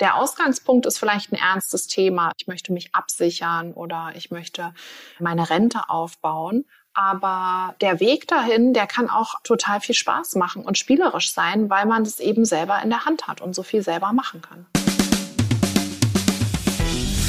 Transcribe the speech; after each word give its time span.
Der 0.00 0.14
Ausgangspunkt 0.14 0.86
ist 0.86 0.96
vielleicht 0.96 1.32
ein 1.32 1.36
ernstes 1.36 1.88
Thema. 1.88 2.30
Ich 2.38 2.46
möchte 2.46 2.72
mich 2.72 2.94
absichern 2.94 3.72
oder 3.72 4.12
ich 4.14 4.30
möchte 4.30 4.72
meine 5.18 5.50
Rente 5.50 5.88
aufbauen. 5.88 6.66
Aber 6.94 7.74
der 7.80 7.98
Weg 7.98 8.28
dahin, 8.28 8.74
der 8.74 8.86
kann 8.86 9.10
auch 9.10 9.34
total 9.42 9.80
viel 9.80 9.96
Spaß 9.96 10.36
machen 10.36 10.64
und 10.64 10.78
spielerisch 10.78 11.32
sein, 11.32 11.68
weil 11.68 11.86
man 11.86 12.02
es 12.02 12.20
eben 12.20 12.44
selber 12.44 12.80
in 12.80 12.90
der 12.90 13.06
Hand 13.06 13.26
hat 13.26 13.40
und 13.40 13.56
so 13.56 13.64
viel 13.64 13.82
selber 13.82 14.12
machen 14.12 14.40
kann. 14.40 14.66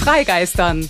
Freigeistern, 0.04 0.89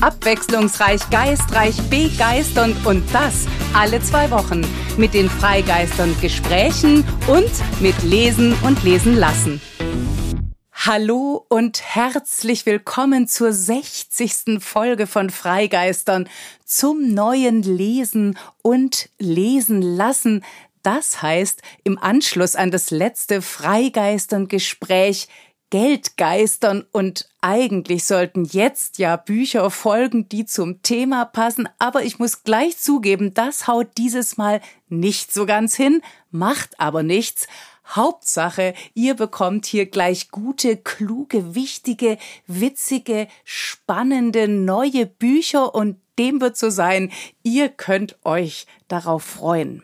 Abwechslungsreich, 0.00 1.10
geistreich, 1.10 1.76
begeisternd 1.90 2.86
und 2.86 3.04
das 3.12 3.46
alle 3.74 4.00
zwei 4.00 4.30
Wochen 4.30 4.62
mit 4.96 5.12
den 5.12 5.28
Freigeistern 5.28 6.16
Gesprächen 6.22 7.04
und 7.26 7.50
mit 7.80 8.02
Lesen 8.02 8.54
und 8.62 8.82
Lesen 8.82 9.14
lassen. 9.14 9.60
Hallo 10.72 11.44
und 11.50 11.82
herzlich 11.82 12.64
willkommen 12.64 13.28
zur 13.28 13.52
60. 13.52 14.60
Folge 14.60 15.06
von 15.06 15.28
Freigeistern 15.28 16.30
zum 16.64 17.12
neuen 17.12 17.62
Lesen 17.62 18.38
und 18.62 19.10
Lesen 19.18 19.82
lassen. 19.82 20.42
Das 20.82 21.20
heißt, 21.20 21.60
im 21.84 21.98
Anschluss 21.98 22.56
an 22.56 22.70
das 22.70 22.90
letzte 22.90 23.42
Geldgeistern 25.70 26.84
und 26.90 27.28
eigentlich 27.40 28.04
sollten 28.04 28.44
jetzt 28.44 28.98
ja 28.98 29.16
Bücher 29.16 29.70
folgen, 29.70 30.28
die 30.28 30.44
zum 30.44 30.82
Thema 30.82 31.24
passen, 31.24 31.68
aber 31.78 32.02
ich 32.02 32.18
muss 32.18 32.42
gleich 32.42 32.76
zugeben, 32.76 33.34
das 33.34 33.68
haut 33.68 33.88
dieses 33.96 34.36
Mal 34.36 34.60
nicht 34.88 35.32
so 35.32 35.46
ganz 35.46 35.76
hin, 35.76 36.02
macht 36.30 36.78
aber 36.80 37.02
nichts. 37.04 37.46
Hauptsache, 37.86 38.74
ihr 38.94 39.14
bekommt 39.14 39.66
hier 39.66 39.86
gleich 39.86 40.30
gute, 40.30 40.76
kluge, 40.76 41.54
wichtige, 41.54 42.18
witzige, 42.46 43.28
spannende 43.44 44.48
neue 44.48 45.06
Bücher 45.06 45.74
und 45.74 46.00
dem 46.18 46.40
wird 46.40 46.56
so 46.56 46.70
sein, 46.70 47.10
ihr 47.42 47.68
könnt 47.68 48.18
euch 48.24 48.66
darauf 48.88 49.22
freuen. 49.22 49.82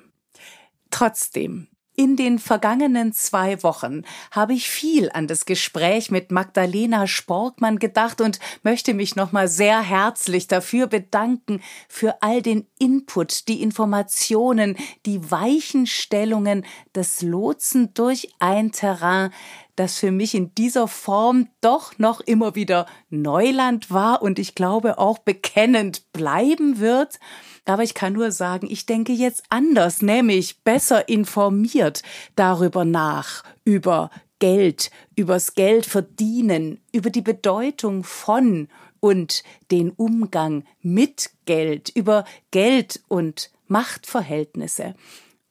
Trotzdem, 0.91 1.69
in 1.97 2.17
den 2.17 2.39
vergangenen 2.39 3.13
zwei 3.13 3.63
Wochen 3.63 4.03
habe 4.31 4.53
ich 4.53 4.69
viel 4.69 5.11
an 5.13 5.27
das 5.27 5.47
Gespräch 5.47 6.11
mit 6.11 6.31
Magdalena 6.31 7.07
Sporkmann 7.07 7.79
gedacht 7.79 8.21
und 8.21 8.39
möchte 8.63 8.93
mich 8.95 9.17
nochmal 9.17 9.49
sehr 9.49 9.81
herzlich 9.81 10.47
dafür 10.47 10.87
bedanken 10.87 11.63
für 11.89 12.23
all 12.23 12.43
den 12.43 12.67
Input, 12.79 13.49
die 13.49 13.63
Informationen, 13.63 14.77
die 15.07 15.31
Weichenstellungen, 15.31 16.67
das 16.93 17.23
Lotsen 17.23 17.95
durch 17.95 18.29
ein 18.39 18.73
Terrain, 18.73 19.33
das 19.77 19.99
für 19.99 20.11
mich 20.11 20.35
in 20.35 20.55
dieser 20.55 20.89
Form 20.89 21.49
doch 21.61 21.99
noch 21.99 22.21
immer 22.21 22.55
wieder 22.55 22.87
Neuland 23.11 23.91
war 23.91 24.23
und 24.23 24.39
ich 24.39 24.55
glaube 24.55 24.99
auch 24.99 25.19
bekennend 25.19 26.13
bleiben 26.13 26.81
wird. 26.81 27.21
Aber 27.67 27.83
ich 27.83 27.95
kann 27.95 28.15
nur 28.15 28.33
sagen, 28.33 28.67
ich 28.71 28.87
denke 28.87 29.13
jetzt 29.13 29.45
anders, 29.51 30.03
nämlich 30.03 30.63
besser 30.63 31.09
informiert 31.09 32.03
darüber 32.35 32.85
nach, 32.85 33.45
über 33.65 34.11
Geld, 34.39 34.91
übers 35.15 35.55
Geld 35.55 35.87
verdienen, 35.87 36.81
über 36.93 37.11
die 37.11 37.23
Bedeutung 37.23 38.05
von 38.05 38.69
und 39.01 39.43
den 39.71 39.91
Umgang 39.91 40.65
mit 40.83 41.31
Geld, 41.45 41.91
über 41.95 42.25
Geld 42.51 43.03
und 43.09 43.51
Machtverhältnisse. 43.69 44.95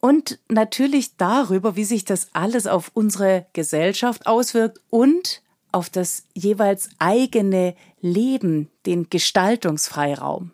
Und 0.06 0.38
natürlich 0.50 1.18
darüber, 1.18 1.76
wie 1.76 1.84
sich 1.84 2.06
das 2.06 2.28
alles 2.32 2.68
auf 2.68 2.92
unsere 2.94 3.48
Gesellschaft 3.54 4.28
auswirkt 4.28 4.80
und 4.92 5.42
auf 5.72 5.90
das 5.90 6.26
jeweils 6.36 6.90
eigene 7.00 7.74
Leben, 8.02 8.70
den 8.86 9.10
Gestaltungsfreiraum. 9.10 10.52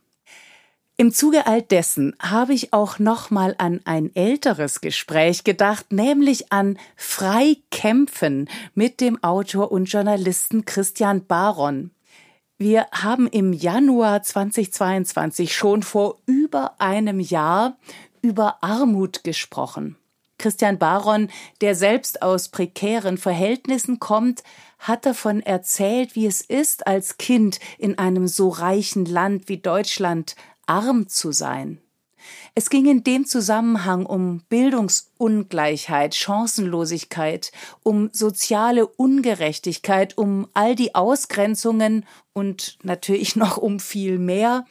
Im 0.96 1.12
Zuge 1.12 1.48
all 1.48 1.62
dessen 1.62 2.16
habe 2.22 2.54
ich 2.54 2.72
auch 2.72 2.98
nochmal 2.98 3.54
an 3.58 3.82
ein 3.84 4.16
älteres 4.16 4.80
Gespräch 4.80 5.44
gedacht, 5.44 5.92
nämlich 5.92 6.54
an 6.54 6.78
Freikämpfen 6.96 8.50
mit 8.74 9.02
dem 9.02 9.22
Autor 9.22 9.74
und 9.74 9.92
Journalisten 9.92 10.64
Christian 10.64 11.26
Baron. 11.26 11.92
Wir 12.58 12.86
haben 12.94 13.28
im 13.28 13.52
Januar 13.52 14.24
2022 14.24 15.54
schon 15.54 15.84
vor 15.84 16.20
über 16.26 16.80
einem 16.80 17.20
Jahr 17.20 17.76
über 18.22 18.64
Armut 18.64 19.24
gesprochen. 19.24 19.98
Christian 20.38 20.80
Baron, 20.80 21.30
der 21.62 21.76
selbst 21.76 22.22
aus 22.24 22.50
prekären 22.50 23.18
Verhältnissen 23.18 24.00
kommt, 24.00 24.44
hat 24.80 25.06
davon 25.06 25.42
erzählt, 25.42 26.16
wie 26.16 26.26
es 26.26 26.42
ist, 26.42 26.88
als 26.88 27.18
Kind 27.18 27.60
in 27.78 28.00
einem 28.00 28.28
so 28.28 28.50
reichen 28.50 29.06
Land 29.06 29.48
wie 29.50 29.58
Deutschland 29.58 30.36
arm 30.66 31.08
zu 31.08 31.32
sein. 31.32 31.80
Es 32.54 32.70
ging 32.70 32.86
in 32.88 33.04
dem 33.04 33.26
Zusammenhang 33.26 34.06
um 34.06 34.42
Bildungsungleichheit, 34.50 36.16
Chancenlosigkeit, 36.16 37.52
um 37.84 38.10
soziale 38.12 38.88
Ungerechtigkeit, 38.88 40.18
um 40.18 40.48
all 40.54 40.76
die 40.76 40.96
Ausgrenzungen 40.96 42.06
und 42.34 42.78
natürlich 42.84 43.36
noch 43.36 43.58
um 43.58 43.80
viel 43.80 44.20
mehr. 44.20 44.66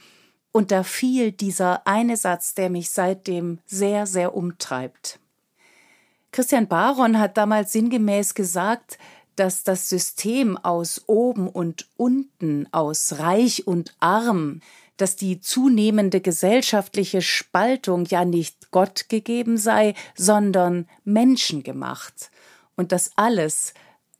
Und 0.53 0.71
da 0.71 0.83
fiel 0.83 1.33
dieser 1.33 1.87
eine 1.87 2.17
Satz, 2.17 2.55
der 2.55 2.71
mich 2.71 2.91
seitdem 2.91 3.59
sehr, 3.67 4.07
sehr 4.07 4.35
umtreibt. 4.35 5.21
Christian 6.33 6.69
Baron 6.69 7.19
hat 7.19 7.37
damals 7.37 7.73
sinngemäß 7.73 8.35
gesagt, 8.35 8.99
dass 9.37 9.65
das 9.65 9.89
System 9.89 10.57
aus 10.59 11.03
oben 11.07 11.49
und 11.49 11.89
unten, 11.97 12.69
aus 12.73 13.19
reich 13.19 13.67
und 13.67 13.95
arm, 14.01 14.61
dass 14.97 15.17
die 15.17 15.41
zunehmende 15.41 16.21
gesellschaftliche 16.21 17.23
Spaltung 17.23 18.05
ja 18.05 18.25
nicht 18.25 18.71
Gott 18.71 19.09
gegeben 19.09 19.57
sei, 19.57 19.95
sondern 20.15 20.87
menschengemacht. 21.05 22.31
Und 22.77 22.93
dass 22.93 23.13
alles, 23.17 23.73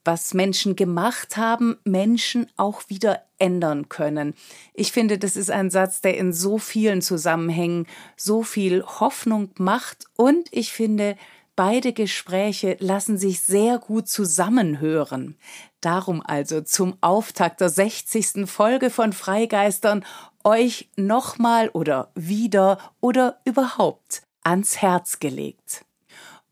was 0.03 0.33
Menschen 0.33 0.75
gemacht 0.75 1.37
haben, 1.37 1.77
Menschen 1.83 2.47
auch 2.57 2.83
wieder 2.87 3.23
ändern 3.37 3.89
können. 3.89 4.33
Ich 4.73 4.91
finde, 4.91 5.17
das 5.17 5.35
ist 5.35 5.51
ein 5.51 5.69
Satz, 5.69 6.01
der 6.01 6.17
in 6.17 6.33
so 6.33 6.57
vielen 6.57 7.01
Zusammenhängen 7.01 7.87
so 8.15 8.43
viel 8.43 8.83
Hoffnung 8.83 9.51
macht 9.57 10.05
und 10.15 10.47
ich 10.51 10.71
finde, 10.71 11.15
Beide 11.57 11.91
Gespräche 11.91 12.77
lassen 12.79 13.17
sich 13.17 13.41
sehr 13.41 13.77
gut 13.77 14.07
zusammenhören. 14.07 15.37
Darum 15.81 16.21
also 16.25 16.61
zum 16.61 16.97
Auftakt 17.01 17.59
der 17.59 17.69
60. 17.69 18.49
Folge 18.49 18.89
von 18.89 19.13
Freigeistern 19.13 20.05
euch 20.43 20.89
nochmal 20.95 21.69
oder 21.69 22.09
wieder 22.15 22.79
oder 22.99 23.39
überhaupt 23.45 24.23
ans 24.43 24.81
Herz 24.81 25.19
gelegt. 25.19 25.85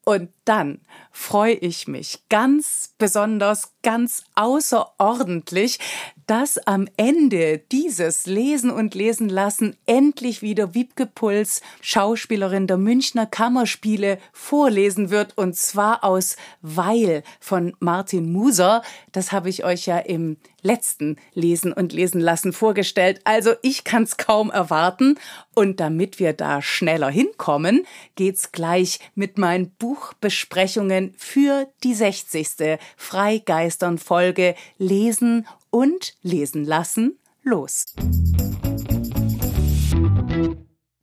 Und 0.04 0.30
dann 0.46 0.82
freue 1.20 1.54
ich 1.54 1.86
mich 1.88 2.24
ganz 2.30 2.96
besonders, 2.98 3.74
ganz 3.84 4.24
außerordentlich, 4.36 5.78
dass 6.26 6.58
am 6.60 6.88
Ende 6.96 7.60
dieses 7.72 8.26
Lesen 8.26 8.72
und 8.72 8.96
Lesen 8.96 9.30
lassen 9.30 9.76
endlich 9.86 10.42
wieder 10.42 10.74
Wiebke 10.74 11.06
Puls, 11.08 11.62
Schauspielerin 11.82 12.68
der 12.68 12.78
Münchner 12.78 13.26
Kammerspiele, 13.26 14.18
vorlesen 14.32 15.10
wird 15.10 15.38
und 15.38 15.56
zwar 15.56 16.04
aus 16.04 16.38
Weil 16.62 17.24
von 17.40 17.76
Martin 17.80 18.32
Muser. 18.32 18.82
Das 19.12 19.32
habe 19.32 19.50
ich 19.50 19.66
euch 19.66 19.88
ja 19.88 19.98
im 20.00 20.38
letzten 20.62 21.18
Lesen 21.34 21.74
und 21.74 21.94
Lesen 21.94 22.22
lassen 22.22 22.54
vorgestellt. 22.54 23.22
Also 23.24 23.54
ich 23.62 23.84
kann 23.84 24.04
es 24.04 24.18
kaum 24.18 24.52
erwarten. 24.52 25.18
Und 25.56 25.80
damit 25.80 26.20
wir 26.20 26.34
da 26.34 26.62
schneller 26.62 27.10
hinkommen, 27.10 27.86
geht's 28.16 28.52
gleich 28.52 29.00
mit 29.16 29.38
meinen 29.38 29.72
Buchbesprechungen 29.72 31.09
für 31.18 31.68
die 31.84 31.94
60. 31.94 32.80
Freigeistern 32.98 33.98
Folge 33.98 34.56
Lesen 34.78 35.48
und 35.70 36.16
lesen 36.22 36.66
lassen 36.66 37.18
los. 37.44 37.86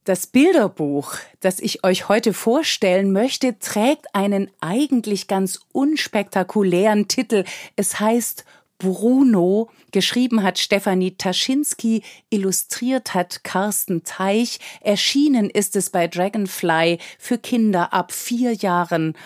Das 0.04 0.28
Bilderbuch, 0.28 1.14
das 1.40 1.58
ich 1.58 1.82
euch 1.82 2.08
heute 2.08 2.32
vorstellen 2.32 3.10
möchte, 3.10 3.58
trägt 3.58 4.14
einen 4.14 4.48
eigentlich 4.60 5.26
ganz 5.26 5.58
unspektakulären 5.72 7.08
Titel. 7.08 7.44
Es 7.74 7.98
heißt 7.98 8.44
Bruno. 8.78 9.68
Geschrieben 9.90 10.42
hat 10.42 10.58
Stefanie 10.58 11.16
Taschinski, 11.16 12.02
illustriert 12.30 13.14
hat 13.14 13.42
Carsten 13.42 14.04
Teich. 14.04 14.60
Erschienen 14.80 15.48
ist 15.48 15.74
es 15.74 15.90
bei 15.90 16.06
Dragonfly 16.06 16.98
für 17.18 17.38
Kinder 17.38 17.92
ab 17.92 18.12
vier 18.12 18.52
Jahren. 18.52 19.16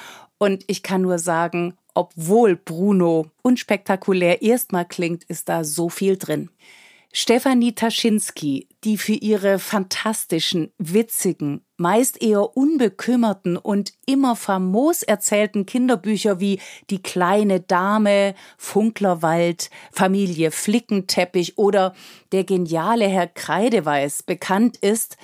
Und 0.42 0.64
ich 0.68 0.82
kann 0.82 1.02
nur 1.02 1.18
sagen, 1.18 1.74
obwohl 1.92 2.56
Bruno 2.56 3.26
unspektakulär 3.42 4.40
erstmal 4.40 4.86
klingt, 4.86 5.22
ist 5.24 5.50
da 5.50 5.64
so 5.64 5.90
viel 5.90 6.16
drin. 6.16 6.48
Stefanie 7.12 7.74
Taschinski, 7.74 8.68
die 8.84 8.96
für 8.96 9.12
ihre 9.12 9.58
fantastischen, 9.58 10.72
witzigen, 10.78 11.62
meist 11.76 12.22
eher 12.22 12.56
unbekümmerten 12.56 13.58
und 13.58 13.92
immer 14.06 14.34
famos 14.34 15.02
erzählten 15.02 15.66
Kinderbücher 15.66 16.40
wie 16.40 16.60
Die 16.88 17.02
kleine 17.02 17.60
Dame, 17.60 18.34
Funklerwald, 18.56 19.68
Familie 19.92 20.52
Flickenteppich 20.52 21.58
oder 21.58 21.94
Der 22.32 22.44
geniale 22.44 23.08
Herr 23.08 23.26
Kreideweiß 23.26 24.22
bekannt 24.22 24.78
ist, 24.78 25.18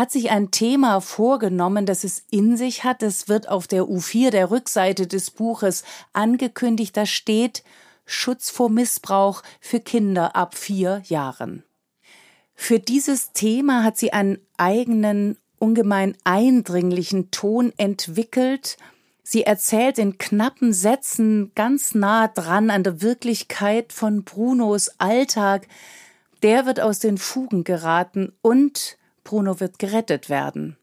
hat 0.00 0.10
sich 0.10 0.30
ein 0.30 0.50
Thema 0.50 1.00
vorgenommen, 1.00 1.84
das 1.84 2.04
es 2.04 2.24
in 2.30 2.56
sich 2.56 2.84
hat. 2.84 3.02
Es 3.02 3.28
wird 3.28 3.50
auf 3.50 3.66
der 3.66 3.82
U4 3.82 4.30
der 4.30 4.50
Rückseite 4.50 5.06
des 5.06 5.30
Buches 5.30 5.84
angekündigt. 6.14 6.96
Da 6.96 7.04
steht 7.04 7.62
Schutz 8.06 8.48
vor 8.48 8.70
Missbrauch 8.70 9.42
für 9.60 9.78
Kinder 9.78 10.34
ab 10.34 10.54
vier 10.54 11.02
Jahren. 11.04 11.64
Für 12.54 12.78
dieses 12.78 13.32
Thema 13.32 13.84
hat 13.84 13.98
sie 13.98 14.14
einen 14.14 14.38
eigenen, 14.56 15.36
ungemein 15.58 16.16
eindringlichen 16.24 17.30
Ton 17.30 17.74
entwickelt. 17.76 18.78
Sie 19.22 19.42
erzählt 19.42 19.98
in 19.98 20.16
knappen 20.16 20.72
Sätzen 20.72 21.52
ganz 21.54 21.94
nah 21.94 22.26
dran 22.26 22.70
an 22.70 22.84
der 22.84 23.02
Wirklichkeit 23.02 23.92
von 23.92 24.24
Brunos 24.24 24.92
Alltag. 24.96 25.68
Der 26.42 26.64
wird 26.64 26.80
aus 26.80 27.00
den 27.00 27.18
Fugen 27.18 27.64
geraten 27.64 28.32
und 28.40 28.96
Bruno 29.30 29.60
wird 29.60 29.78
gerettet 29.78 30.28
werden. 30.28 30.76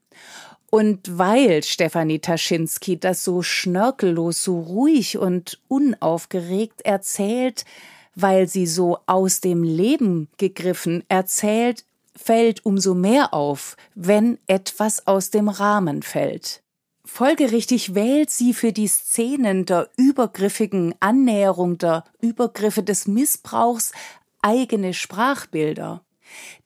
Und 0.70 1.18
weil 1.18 1.62
Stefanie 1.62 2.18
Taschinski 2.18 2.98
das 2.98 3.22
so 3.22 3.42
schnörkellos, 3.42 4.42
so 4.42 4.58
ruhig 4.58 5.18
und 5.18 5.60
unaufgeregt 5.68 6.80
erzählt, 6.80 7.66
weil 8.14 8.48
sie 8.48 8.66
so 8.66 9.00
aus 9.04 9.42
dem 9.42 9.62
Leben 9.62 10.28
gegriffen 10.38 11.04
erzählt, 11.08 11.84
fällt 12.16 12.64
umso 12.64 12.94
mehr 12.94 13.34
auf, 13.34 13.76
wenn 13.94 14.38
etwas 14.46 15.06
aus 15.06 15.28
dem 15.28 15.50
Rahmen 15.50 16.02
fällt. 16.02 16.62
Folgerichtig 17.04 17.94
wählt 17.94 18.30
sie 18.30 18.54
für 18.54 18.72
die 18.72 18.88
Szenen 18.88 19.66
der 19.66 19.90
übergriffigen 19.98 20.94
Annäherung, 21.00 21.76
der 21.76 22.04
Übergriffe 22.20 22.82
des 22.82 23.06
Missbrauchs 23.06 23.92
eigene 24.40 24.94
Sprachbilder. 24.94 26.02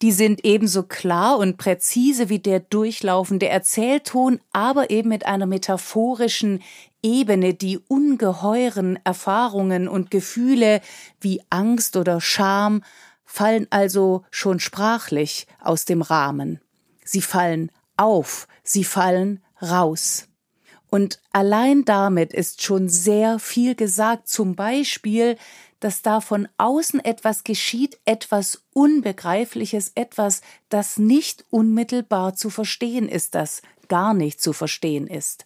Die 0.03 0.13
sind 0.13 0.45
ebenso 0.45 0.83
klar 0.83 1.39
und 1.39 1.57
präzise 1.57 2.29
wie 2.29 2.39
der 2.39 2.61
durchlaufende 2.61 3.49
Erzählton, 3.49 4.41
aber 4.53 4.91
eben 4.91 5.09
mit 5.09 5.27
einer 5.27 5.47
metaphorischen 5.47 6.63
Ebene, 7.03 7.55
die 7.55 7.79
ungeheuren 7.79 8.99
Erfahrungen 9.05 9.89
und 9.89 10.11
Gefühle 10.11 10.81
wie 11.21 11.43
Angst 11.51 11.97
oder 11.97 12.21
Scham 12.21 12.83
fallen 13.25 13.67
also 13.71 14.25
schon 14.31 14.61
sprachlich 14.61 15.47
aus 15.59 15.85
dem 15.85 16.03
Rahmen. 16.03 16.61
Sie 17.05 17.23
fallen 17.23 17.71
auf, 17.97 18.47
sie 18.63 18.85
fallen 18.85 19.43
raus. 19.61 20.29
Und 20.91 21.21
allein 21.33 21.87
damit 21.87 22.35
ist 22.35 22.63
schon 22.63 22.91
sehr 22.91 23.39
viel 23.39 23.75
gesagt, 23.75 24.29
zum 24.29 24.55
Beispiel, 24.55 25.37
dass 25.83 26.01
da 26.01 26.21
von 26.21 26.47
außen 26.59 27.05
etwas 27.05 27.43
geschieht, 27.43 27.99
etwas 28.05 28.63
Unbegreifliches, 28.73 29.91
etwas, 29.97 30.41
das 30.69 30.97
nicht 30.97 31.45
unmittelbar 31.51 32.37
zu 32.37 32.51
verstehen 32.51 33.09
ist, 33.09 33.35
das 33.35 33.63
gar 33.89 34.15
nicht 34.15 34.41
zu 34.41 34.53
verstehen 34.53 35.09
ist. 35.09 35.45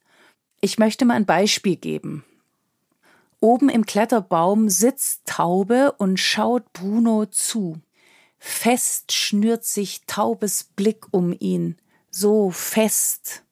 Ich 0.61 0.79
möchte 0.79 1.07
mal 1.07 1.15
ein 1.15 1.25
Beispiel 1.25 1.77
geben. 1.77 2.23
Oben 3.41 3.71
im 3.71 3.87
Kletterbaum 3.87 4.69
sitzt 4.69 5.23
Taube 5.25 5.93
und 5.93 6.21
schaut 6.21 6.71
Bruno 6.75 7.25
zu. 7.25 7.81
Fest 8.39 9.13
schnürt 9.13 9.65
sich 9.65 10.03
Taubes 10.07 10.65
Blick 10.65 11.07
um 11.13 11.35
ihn, 11.39 11.77
so 12.11 12.51
fest. 12.51 13.43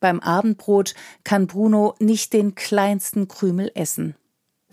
Beim 0.00 0.20
Abendbrot 0.20 0.94
kann 1.22 1.46
Bruno 1.48 1.94
nicht 1.98 2.32
den 2.32 2.54
kleinsten 2.54 3.28
Krümel 3.28 3.70
essen 3.74 4.16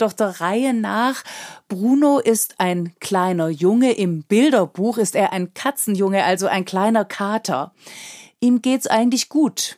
doch 0.02 0.14
der 0.14 0.42
Reihe 0.42 0.74
nach. 0.74 1.24
Bruno 1.68 2.20
ist 2.20 2.60
ein 2.60 2.94
kleiner 3.00 3.50
Junge. 3.50 3.94
Im 3.94 4.24
Bilderbuch 4.24 4.98
ist 4.98 5.16
er 5.16 5.34
ein 5.34 5.54
Katzenjunge, 5.54 6.24
also 6.24 6.48
ein 6.48 6.66
kleiner 6.66 7.06
Kater. 7.06 7.74
Ihm 8.40 8.62
geht's 8.62 8.88
eigentlich 8.88 9.30
gut. 9.30 9.78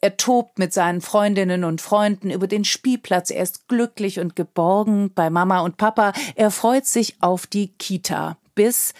Er 0.00 0.16
tobt 0.16 0.58
mit 0.58 0.72
seinen 0.72 1.00
Freundinnen 1.00 1.62
und 1.62 1.80
Freunden 1.80 2.30
über 2.30 2.48
den 2.48 2.64
Spielplatz. 2.64 3.30
Er 3.30 3.44
ist 3.44 3.68
glücklich 3.68 4.18
und 4.18 4.34
geborgen 4.34 5.12
bei 5.14 5.30
Mama 5.30 5.60
und 5.60 5.76
Papa. 5.76 6.12
Er 6.34 6.50
freut 6.50 6.86
sich 6.86 7.22
auf 7.22 7.46
die 7.46 7.68
Kita. 7.68 8.36
Bis, 8.56 8.94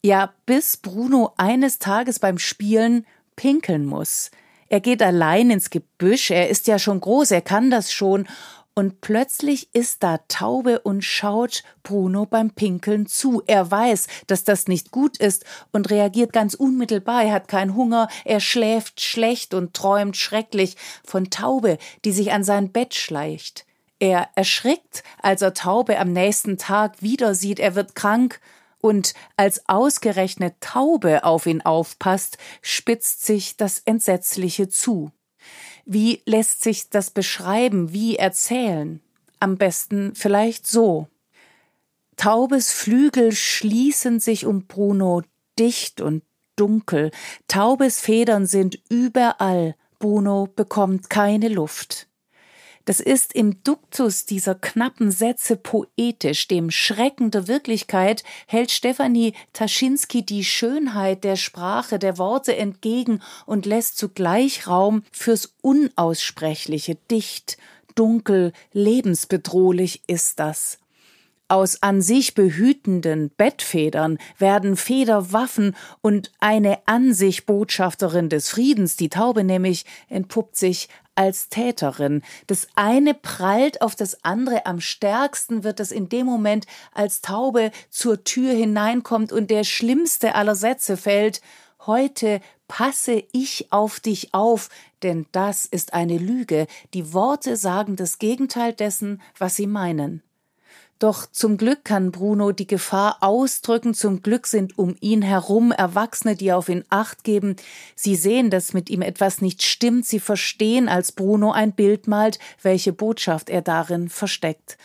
ja, 0.00 0.32
bis 0.46 0.76
Bruno 0.76 1.32
eines 1.36 1.80
Tages 1.80 2.20
beim 2.20 2.38
Spielen 2.38 3.04
pinkeln 3.34 3.84
muss. 3.84 4.30
Er 4.68 4.80
geht 4.80 5.02
allein 5.02 5.50
ins 5.50 5.70
Gebüsch. 5.70 6.30
Er 6.30 6.48
ist 6.48 6.68
ja 6.68 6.78
schon 6.78 7.00
groß. 7.00 7.32
Er 7.32 7.42
kann 7.42 7.70
das 7.70 7.92
schon 7.92 8.28
und 8.74 9.00
plötzlich 9.00 9.72
ist 9.72 10.02
da 10.02 10.18
Taube 10.28 10.80
und 10.80 11.02
schaut 11.02 11.62
Bruno 11.84 12.26
beim 12.26 12.50
Pinkeln 12.50 13.06
zu. 13.06 13.42
Er 13.46 13.70
weiß, 13.70 14.08
dass 14.26 14.42
das 14.44 14.66
nicht 14.66 14.90
gut 14.90 15.16
ist 15.18 15.44
und 15.72 15.90
reagiert 15.90 16.32
ganz 16.32 16.54
unmittelbar. 16.54 17.22
Er 17.22 17.32
hat 17.32 17.48
keinen 17.48 17.76
Hunger, 17.76 18.08
er 18.24 18.40
schläft 18.40 19.00
schlecht 19.00 19.54
und 19.54 19.74
träumt 19.74 20.16
schrecklich 20.16 20.76
von 21.04 21.30
Taube, 21.30 21.78
die 22.04 22.12
sich 22.12 22.32
an 22.32 22.42
sein 22.42 22.72
Bett 22.72 22.94
schleicht. 22.94 23.64
Er 24.00 24.28
erschrickt, 24.34 25.04
als 25.22 25.40
er 25.40 25.54
Taube 25.54 25.98
am 25.98 26.12
nächsten 26.12 26.58
Tag 26.58 27.00
wieder 27.00 27.34
sieht. 27.34 27.60
Er 27.60 27.76
wird 27.76 27.94
krank 27.94 28.40
und 28.80 29.14
als 29.36 29.68
ausgerechnet 29.68 30.56
Taube 30.60 31.24
auf 31.24 31.46
ihn 31.46 31.62
aufpasst, 31.62 32.38
spitzt 32.60 33.24
sich 33.24 33.56
das 33.56 33.78
Entsetzliche 33.78 34.68
zu. 34.68 35.12
Wie 35.84 36.22
lässt 36.24 36.62
sich 36.62 36.88
das 36.90 37.10
beschreiben? 37.10 37.92
Wie 37.92 38.16
erzählen? 38.16 39.00
Am 39.40 39.56
besten 39.56 40.14
vielleicht 40.14 40.66
so. 40.66 41.08
Taubes 42.16 42.72
Flügel 42.72 43.32
schließen 43.32 44.20
sich 44.20 44.46
um 44.46 44.66
Bruno 44.66 45.22
dicht 45.58 46.00
und 46.00 46.22
dunkel. 46.56 47.10
Taubes 47.48 48.00
Federn 48.00 48.46
sind 48.46 48.78
überall. 48.88 49.74
Bruno 49.98 50.48
bekommt 50.54 51.10
keine 51.10 51.48
Luft. 51.48 52.08
Das 52.84 53.00
ist 53.00 53.34
im 53.34 53.62
Duktus 53.62 54.26
dieser 54.26 54.54
knappen 54.54 55.10
Sätze 55.10 55.56
poetisch, 55.56 56.48
dem 56.48 56.70
Schrecken 56.70 57.30
der 57.30 57.48
Wirklichkeit 57.48 58.24
hält 58.46 58.70
Stefanie 58.70 59.32
Taschinski 59.54 60.24
die 60.24 60.44
Schönheit 60.44 61.24
der 61.24 61.36
Sprache, 61.36 61.98
der 61.98 62.18
Worte 62.18 62.56
entgegen 62.56 63.22
und 63.46 63.64
lässt 63.64 63.96
zugleich 63.96 64.66
Raum 64.66 65.02
fürs 65.12 65.54
Unaussprechliche, 65.62 66.96
dicht, 67.10 67.56
dunkel, 67.94 68.52
lebensbedrohlich 68.72 70.02
ist 70.06 70.38
das. 70.38 70.78
Aus 71.48 71.82
an 71.82 72.00
sich 72.00 72.34
behütenden 72.34 73.30
Bettfedern 73.36 74.18
werden 74.38 74.76
Federwaffen 74.76 75.76
und 76.00 76.32
eine 76.40 76.78
an 76.86 77.12
sich 77.12 77.44
Botschafterin 77.44 78.30
des 78.30 78.48
Friedens, 78.48 78.96
die 78.96 79.10
Taube 79.10 79.44
nämlich, 79.44 79.84
entpuppt 80.08 80.56
sich 80.56 80.88
als 81.14 81.48
Täterin. 81.48 82.22
Das 82.46 82.68
eine 82.74 83.14
prallt 83.14 83.82
auf 83.82 83.94
das 83.94 84.24
andere. 84.24 84.66
Am 84.66 84.80
stärksten 84.80 85.64
wird 85.64 85.80
es 85.80 85.92
in 85.92 86.08
dem 86.08 86.26
Moment, 86.26 86.66
als 86.92 87.20
Taube 87.20 87.70
zur 87.90 88.24
Tür 88.24 88.52
hineinkommt 88.52 89.32
und 89.32 89.50
der 89.50 89.64
schlimmste 89.64 90.34
aller 90.34 90.54
Sätze 90.54 90.96
fällt. 90.96 91.40
Heute 91.86 92.40
passe 92.68 93.22
ich 93.32 93.72
auf 93.72 94.00
dich 94.00 94.32
auf, 94.32 94.70
denn 95.02 95.26
das 95.32 95.66
ist 95.66 95.92
eine 95.92 96.18
Lüge. 96.18 96.66
Die 96.94 97.12
Worte 97.12 97.56
sagen 97.56 97.96
das 97.96 98.18
Gegenteil 98.18 98.72
dessen, 98.72 99.20
was 99.38 99.56
sie 99.56 99.66
meinen. 99.66 100.22
Doch 101.04 101.26
zum 101.30 101.58
Glück 101.58 101.84
kann 101.84 102.12
Bruno 102.12 102.52
die 102.52 102.66
Gefahr 102.66 103.18
ausdrücken, 103.20 103.92
zum 103.92 104.22
Glück 104.22 104.46
sind 104.46 104.78
um 104.78 104.96
ihn 105.00 105.20
herum 105.20 105.70
Erwachsene, 105.70 106.34
die 106.34 106.50
auf 106.50 106.70
ihn 106.70 106.82
acht 106.88 107.24
geben. 107.24 107.56
Sie 107.94 108.16
sehen, 108.16 108.48
dass 108.48 108.72
mit 108.72 108.88
ihm 108.88 109.02
etwas 109.02 109.42
nicht 109.42 109.62
stimmt, 109.62 110.06
sie 110.06 110.18
verstehen, 110.18 110.88
als 110.88 111.12
Bruno 111.12 111.52
ein 111.52 111.72
Bild 111.72 112.08
malt, 112.08 112.38
welche 112.62 112.94
Botschaft 112.94 113.50
er 113.50 113.60
darin 113.60 114.08
versteckt. 114.08 114.78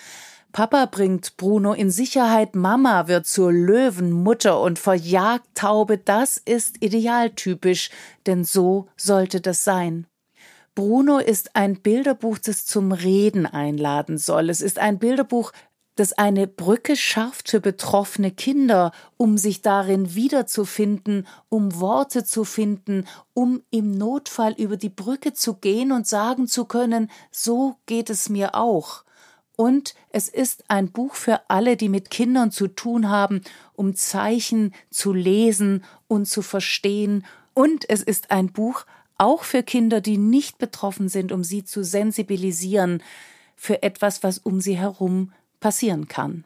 Papa 0.52 0.88
bringt 0.88 1.38
Bruno 1.38 1.72
in 1.72 1.90
Sicherheit, 1.90 2.54
Mama 2.54 3.08
wird 3.08 3.26
zur 3.26 3.54
Löwenmutter 3.54 4.60
und 4.60 4.78
verjagt 4.78 5.48
Taube, 5.56 5.98
das 6.00 6.36
ist 6.36 6.84
idealtypisch, 6.84 7.92
denn 8.26 8.44
so 8.44 8.90
sollte 8.98 9.40
das 9.40 9.64
sein. 9.64 10.06
Bruno 10.76 11.18
ist 11.18 11.58
ein 11.58 11.76
Bilderbuch, 11.76 12.38
das 12.38 12.66
zum 12.66 12.94
Reden 12.94 13.46
einladen 13.46 14.18
soll. 14.18 14.50
Es 14.50 14.62
ist 14.62 14.80
ein 14.80 14.98
Bilderbuch 14.98 15.52
das 15.96 16.14
eine 16.14 16.48
Brücke 16.48 16.96
schafft 16.96 17.50
für 17.50 17.60
betroffene 17.60 18.32
Kinder, 18.32 18.94
um 19.18 19.38
sich 19.38 19.62
darin 19.62 20.16
wiederzufinden, 20.16 21.28
um 21.50 21.80
Worte 21.80 22.24
zu 22.24 22.46
finden, 22.46 23.06
um 23.34 23.62
im 23.70 23.92
Notfall 23.92 24.54
über 24.54 24.78
die 24.78 24.90
Brücke 24.90 25.34
zu 25.34 25.56
gehen 25.56 25.92
und 25.92 26.08
sagen 26.08 26.48
zu 26.48 26.66
können, 26.66 27.12
so 27.32 27.76
geht 27.86 28.10
es 28.10 28.30
mir 28.30 28.56
auch. 28.56 29.04
Und 29.58 29.94
es 30.10 30.30
ist 30.30 30.64
ein 30.70 30.90
Buch 30.90 31.16
für 31.16 31.42
alle, 31.50 31.76
die 31.76 31.90
mit 31.90 32.10
Kindern 32.10 32.50
zu 32.50 32.70
tun 32.70 33.10
haben, 33.10 33.42
um 33.74 33.94
Zeichen 33.94 34.74
zu 34.90 35.12
lesen 35.12 35.84
und 36.08 36.30
zu 36.30 36.42
verstehen. 36.42 37.26
Und 37.54 37.90
es 37.90 38.02
ist 38.02 38.32
ein 38.32 38.54
Buch 38.54 38.86
auch 39.18 39.44
für 39.44 39.62
Kinder, 39.62 40.00
die 40.00 40.18
nicht 40.18 40.60
betroffen 40.60 41.10
sind, 41.10 41.34
um 41.34 41.44
sie 41.44 41.66
zu 41.66 41.84
sensibilisieren 41.84 43.04
für 43.58 43.84
etwas, 43.84 44.24
was 44.24 44.38
um 44.38 44.62
sie 44.62 44.78
herum 44.78 45.34
passieren 45.60 46.08
kann. 46.08 46.46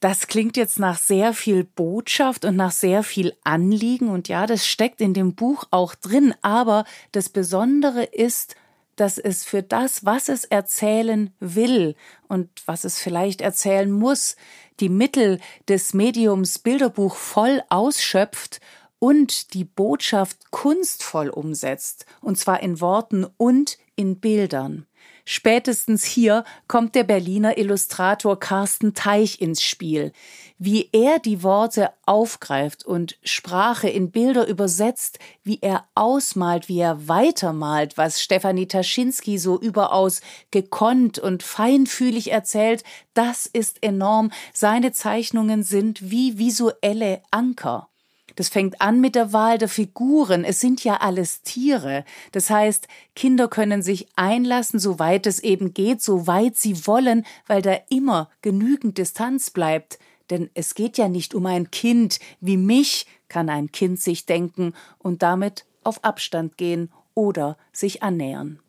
Das 0.00 0.26
klingt 0.26 0.56
jetzt 0.56 0.80
nach 0.80 0.98
sehr 0.98 1.32
viel 1.32 1.62
Botschaft 1.62 2.44
und 2.44 2.56
nach 2.56 2.72
sehr 2.72 3.04
viel 3.04 3.34
Anliegen 3.44 4.08
und 4.08 4.26
ja, 4.26 4.46
das 4.46 4.66
steckt 4.66 5.00
in 5.00 5.14
dem 5.14 5.34
Buch 5.36 5.64
auch 5.70 5.94
drin, 5.94 6.34
aber 6.42 6.84
das 7.12 7.28
Besondere 7.28 8.02
ist, 8.02 8.56
dass 8.96 9.16
es 9.18 9.44
für 9.44 9.62
das, 9.62 10.04
was 10.04 10.28
es 10.28 10.44
erzählen 10.44 11.32
will 11.38 11.94
und 12.28 12.48
was 12.66 12.84
es 12.84 12.98
vielleicht 12.98 13.40
erzählen 13.40 13.90
muss, 13.90 14.36
die 14.80 14.88
Mittel 14.88 15.40
des 15.68 15.94
Mediums 15.94 16.58
Bilderbuch 16.58 17.14
voll 17.14 17.62
ausschöpft 17.68 18.60
und 18.98 19.54
die 19.54 19.64
Botschaft 19.64 20.50
kunstvoll 20.50 21.28
umsetzt, 21.28 22.06
und 22.20 22.38
zwar 22.38 22.62
in 22.62 22.80
Worten 22.80 23.26
und 23.36 23.78
in 23.96 24.20
Bildern. 24.20 24.86
Spätestens 25.24 26.04
hier 26.04 26.44
kommt 26.66 26.94
der 26.94 27.04
Berliner 27.04 27.56
Illustrator 27.56 28.38
Carsten 28.38 28.94
Teich 28.94 29.40
ins 29.40 29.62
Spiel. 29.62 30.12
Wie 30.58 30.88
er 30.92 31.18
die 31.20 31.42
Worte 31.42 31.90
aufgreift 32.06 32.84
und 32.84 33.18
Sprache 33.22 33.88
in 33.88 34.10
Bilder 34.10 34.46
übersetzt, 34.46 35.18
wie 35.44 35.58
er 35.60 35.86
ausmalt, 35.94 36.68
wie 36.68 36.80
er 36.80 37.08
weitermalt, 37.08 37.96
was 37.96 38.20
Stefanie 38.20 38.66
Taschinski 38.66 39.38
so 39.38 39.60
überaus 39.60 40.20
gekonnt 40.50 41.18
und 41.18 41.42
feinfühlig 41.42 42.32
erzählt, 42.32 42.82
das 43.14 43.46
ist 43.46 43.82
enorm. 43.82 44.32
Seine 44.52 44.92
Zeichnungen 44.92 45.62
sind 45.62 46.10
wie 46.10 46.38
visuelle 46.38 47.22
Anker. 47.30 47.88
Das 48.36 48.48
fängt 48.48 48.80
an 48.80 49.00
mit 49.00 49.14
der 49.14 49.32
Wahl 49.32 49.58
der 49.58 49.68
Figuren. 49.68 50.44
Es 50.44 50.60
sind 50.60 50.84
ja 50.84 50.96
alles 50.98 51.42
Tiere. 51.42 52.04
Das 52.32 52.50
heißt, 52.50 52.88
Kinder 53.14 53.48
können 53.48 53.82
sich 53.82 54.08
einlassen, 54.16 54.78
soweit 54.78 55.26
es 55.26 55.40
eben 55.40 55.74
geht, 55.74 56.02
soweit 56.02 56.56
sie 56.56 56.86
wollen, 56.86 57.24
weil 57.46 57.62
da 57.62 57.76
immer 57.88 58.30
genügend 58.40 58.98
Distanz 58.98 59.50
bleibt. 59.50 59.98
Denn 60.30 60.50
es 60.54 60.74
geht 60.74 60.98
ja 60.98 61.08
nicht 61.08 61.34
um 61.34 61.46
ein 61.46 61.70
Kind. 61.70 62.18
Wie 62.40 62.56
mich 62.56 63.06
kann 63.28 63.48
ein 63.48 63.72
Kind 63.72 64.00
sich 64.00 64.26
denken 64.26 64.74
und 64.98 65.22
damit 65.22 65.64
auf 65.84 66.04
Abstand 66.04 66.56
gehen 66.56 66.90
oder 67.14 67.56
sich 67.72 68.02
annähern. 68.02 68.60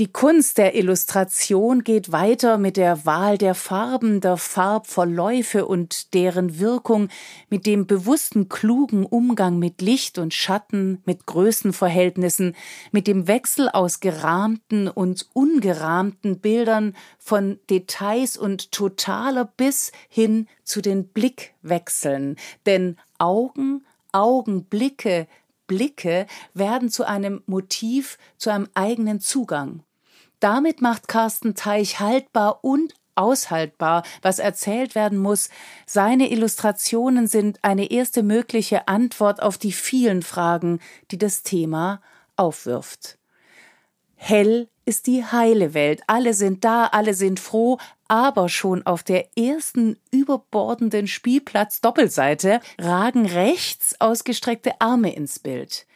Die 0.00 0.10
Kunst 0.10 0.58
der 0.58 0.74
Illustration 0.74 1.84
geht 1.84 2.10
weiter 2.10 2.58
mit 2.58 2.76
der 2.76 3.06
Wahl 3.06 3.38
der 3.38 3.54
Farben, 3.54 4.20
der 4.20 4.36
Farbverläufe 4.36 5.66
und 5.66 6.14
deren 6.14 6.58
Wirkung, 6.58 7.10
mit 7.48 7.64
dem 7.64 7.86
bewussten 7.86 8.48
klugen 8.48 9.06
Umgang 9.06 9.60
mit 9.60 9.80
Licht 9.80 10.18
und 10.18 10.34
Schatten, 10.34 11.00
mit 11.04 11.26
Größenverhältnissen, 11.26 12.56
mit 12.90 13.06
dem 13.06 13.28
Wechsel 13.28 13.68
aus 13.68 14.00
gerahmten 14.00 14.88
und 14.88 15.28
ungerahmten 15.32 16.40
Bildern, 16.40 16.96
von 17.20 17.60
Details 17.70 18.36
und 18.36 18.72
totaler 18.72 19.44
bis 19.44 19.92
hin 20.08 20.48
zu 20.64 20.80
den 20.80 21.06
Blickwechseln. 21.06 22.34
Denn 22.66 22.96
Augen, 23.18 23.84
Augenblicke, 24.10 25.28
Blicke 25.66 26.26
werden 26.52 26.90
zu 26.90 27.04
einem 27.04 27.42
Motiv, 27.46 28.18
zu 28.36 28.50
einem 28.50 28.68
eigenen 28.74 29.20
Zugang. 29.20 29.82
Damit 30.40 30.82
macht 30.82 31.08
Carsten 31.08 31.54
Teich 31.54 32.00
haltbar 32.00 32.62
und 32.62 32.94
aushaltbar, 33.14 34.02
was 34.22 34.38
erzählt 34.38 34.94
werden 34.94 35.18
muss. 35.18 35.48
Seine 35.86 36.30
Illustrationen 36.30 37.26
sind 37.26 37.60
eine 37.62 37.90
erste 37.90 38.22
mögliche 38.22 38.88
Antwort 38.88 39.42
auf 39.42 39.58
die 39.58 39.72
vielen 39.72 40.22
Fragen, 40.22 40.80
die 41.10 41.18
das 41.18 41.42
Thema 41.42 42.00
aufwirft. 42.36 43.18
Hell 44.26 44.68
ist 44.86 45.06
die 45.06 45.22
heile 45.22 45.74
Welt. 45.74 46.00
Alle 46.06 46.32
sind 46.32 46.64
da, 46.64 46.86
alle 46.86 47.12
sind 47.12 47.38
froh, 47.40 47.76
aber 48.08 48.48
schon 48.48 48.86
auf 48.86 49.02
der 49.02 49.28
ersten 49.36 49.98
überbordenden 50.10 51.08
Spielplatz-Doppelseite 51.08 52.60
ragen 52.80 53.26
rechts 53.26 54.00
ausgestreckte 54.00 54.80
Arme 54.80 55.14
ins 55.14 55.40
Bild. 55.40 55.86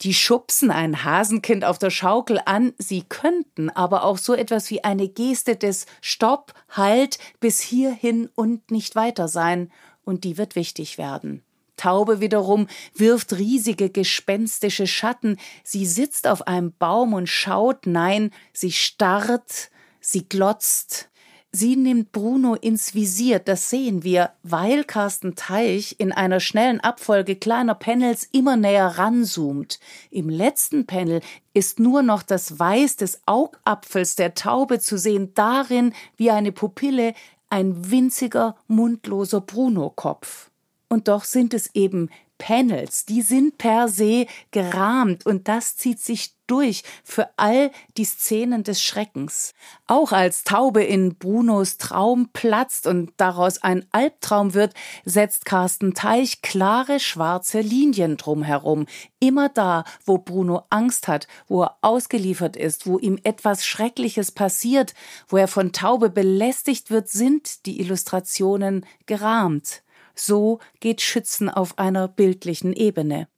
Die 0.00 0.12
schubsen 0.12 0.72
ein 0.72 1.04
Hasenkind 1.04 1.64
auf 1.64 1.78
der 1.78 1.90
Schaukel 1.90 2.40
an, 2.46 2.72
sie 2.78 3.04
könnten 3.08 3.70
aber 3.70 4.02
auch 4.02 4.18
so 4.18 4.34
etwas 4.34 4.70
wie 4.70 4.82
eine 4.82 5.08
Geste 5.08 5.54
des 5.54 5.86
Stopp, 6.00 6.54
Halt, 6.70 7.20
bis 7.38 7.60
hierhin 7.60 8.28
und 8.34 8.72
nicht 8.72 8.96
weiter 8.96 9.28
sein, 9.28 9.70
und 10.04 10.24
die 10.24 10.36
wird 10.36 10.56
wichtig 10.56 10.98
werden. 10.98 11.44
Taube 11.78 12.20
wiederum 12.20 12.66
wirft 12.94 13.38
riesige 13.38 13.88
gespenstische 13.88 14.86
Schatten, 14.86 15.38
sie 15.64 15.86
sitzt 15.86 16.28
auf 16.28 16.46
einem 16.46 16.74
Baum 16.78 17.14
und 17.14 17.28
schaut, 17.28 17.86
nein, 17.86 18.30
sie 18.52 18.72
starrt, 18.72 19.70
sie 20.00 20.28
glotzt, 20.28 21.08
Sie 21.50 21.76
nimmt 21.76 22.12
Bruno 22.12 22.54
ins 22.54 22.94
Visier, 22.94 23.38
das 23.38 23.70
sehen 23.70 24.04
wir, 24.04 24.32
weil 24.42 24.84
Carsten 24.84 25.34
Teich 25.34 25.96
in 25.98 26.12
einer 26.12 26.40
schnellen 26.40 26.80
Abfolge 26.80 27.36
kleiner 27.36 27.74
Panels 27.74 28.28
immer 28.32 28.56
näher 28.56 28.98
ranzoomt. 28.98 29.80
Im 30.10 30.28
letzten 30.28 30.86
Panel 30.86 31.22
ist 31.54 31.80
nur 31.80 32.02
noch 32.02 32.22
das 32.22 32.58
Weiß 32.58 32.96
des 32.96 33.22
Augapfels 33.24 34.14
der 34.14 34.34
Taube 34.34 34.78
zu 34.78 34.98
sehen, 34.98 35.32
darin 35.34 35.94
wie 36.16 36.30
eine 36.30 36.52
Pupille 36.52 37.14
ein 37.48 37.90
winziger, 37.90 38.54
mundloser 38.66 39.40
Bruno-Kopf. 39.40 40.50
Und 40.88 41.08
doch 41.08 41.24
sind 41.24 41.54
es 41.54 41.74
eben 41.74 42.10
Panels, 42.38 43.04
die 43.04 43.20
sind 43.20 43.58
per 43.58 43.88
se 43.88 44.26
gerahmt 44.52 45.26
und 45.26 45.48
das 45.48 45.76
zieht 45.76 46.00
sich 46.00 46.34
durch 46.46 46.82
für 47.04 47.28
all 47.36 47.70
die 47.98 48.04
Szenen 48.04 48.62
des 48.62 48.82
Schreckens. 48.82 49.52
Auch 49.86 50.12
als 50.12 50.44
Taube 50.44 50.82
in 50.82 51.16
Brunos 51.16 51.76
Traum 51.76 52.30
platzt 52.32 52.86
und 52.86 53.12
daraus 53.18 53.62
ein 53.62 53.84
Albtraum 53.90 54.54
wird, 54.54 54.72
setzt 55.04 55.44
Carsten 55.44 55.92
Teich 55.92 56.40
klare 56.40 57.00
schwarze 57.00 57.60
Linien 57.60 58.16
drumherum. 58.16 58.86
Immer 59.18 59.50
da, 59.50 59.84
wo 60.06 60.16
Bruno 60.16 60.62
Angst 60.70 61.06
hat, 61.06 61.26
wo 61.48 61.64
er 61.64 61.76
ausgeliefert 61.82 62.56
ist, 62.56 62.86
wo 62.86 62.98
ihm 62.98 63.18
etwas 63.24 63.66
Schreckliches 63.66 64.30
passiert, 64.32 64.94
wo 65.28 65.36
er 65.36 65.48
von 65.48 65.72
Taube 65.72 66.08
belästigt 66.08 66.90
wird, 66.90 67.08
sind 67.08 67.66
die 67.66 67.80
Illustrationen 67.80 68.86
gerahmt. 69.06 69.82
So 70.18 70.58
geht 70.80 71.00
Schützen 71.00 71.48
auf 71.48 71.78
einer 71.78 72.08
bildlichen 72.08 72.72
Ebene. 72.72 73.28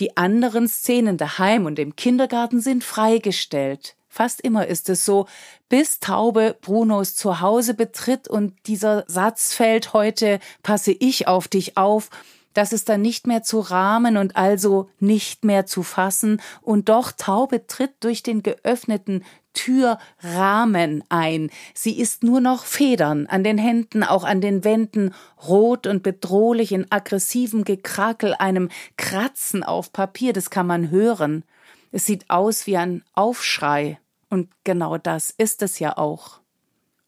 Die 0.00 0.16
anderen 0.16 0.68
Szenen 0.68 1.16
daheim 1.16 1.66
und 1.66 1.78
im 1.78 1.96
Kindergarten 1.96 2.60
sind 2.60 2.84
freigestellt. 2.84 3.96
Fast 4.08 4.40
immer 4.40 4.66
ist 4.66 4.88
es 4.88 5.04
so, 5.04 5.26
bis 5.68 6.00
Taube 6.00 6.56
Brunos 6.60 7.14
Zuhause 7.14 7.74
betritt 7.74 8.26
und 8.28 8.54
dieser 8.66 9.04
Satz 9.06 9.54
fällt 9.54 9.92
heute, 9.92 10.40
passe 10.62 10.92
ich 10.92 11.28
auf 11.28 11.46
dich 11.46 11.76
auf, 11.76 12.10
das 12.54 12.72
ist 12.72 12.88
dann 12.88 13.02
nicht 13.02 13.26
mehr 13.26 13.42
zu 13.42 13.60
rahmen 13.60 14.16
und 14.16 14.36
also 14.36 14.88
nicht 14.98 15.44
mehr 15.44 15.66
zu 15.66 15.82
fassen, 15.82 16.40
und 16.62 16.88
doch 16.88 17.12
Taube 17.12 17.66
tritt 17.66 17.92
durch 18.00 18.22
den 18.22 18.42
geöffneten 18.42 19.24
Türrahmen 19.58 21.02
ein. 21.08 21.50
Sie 21.74 21.98
ist 21.98 22.22
nur 22.22 22.40
noch 22.40 22.64
Federn 22.64 23.26
an 23.26 23.42
den 23.42 23.58
Händen, 23.58 24.04
auch 24.04 24.22
an 24.22 24.40
den 24.40 24.62
Wänden, 24.62 25.12
rot 25.48 25.88
und 25.88 26.04
bedrohlich 26.04 26.70
in 26.70 26.86
aggressivem 26.90 27.64
Gekrakel, 27.64 28.34
einem 28.34 28.68
Kratzen 28.96 29.64
auf 29.64 29.92
Papier, 29.92 30.32
das 30.32 30.50
kann 30.50 30.68
man 30.68 30.90
hören. 30.90 31.42
Es 31.90 32.06
sieht 32.06 32.30
aus 32.30 32.66
wie 32.68 32.76
ein 32.76 33.02
Aufschrei. 33.14 33.98
Und 34.30 34.48
genau 34.62 34.96
das 34.96 35.34
ist 35.36 35.62
es 35.62 35.80
ja 35.80 35.96
auch. 35.96 36.40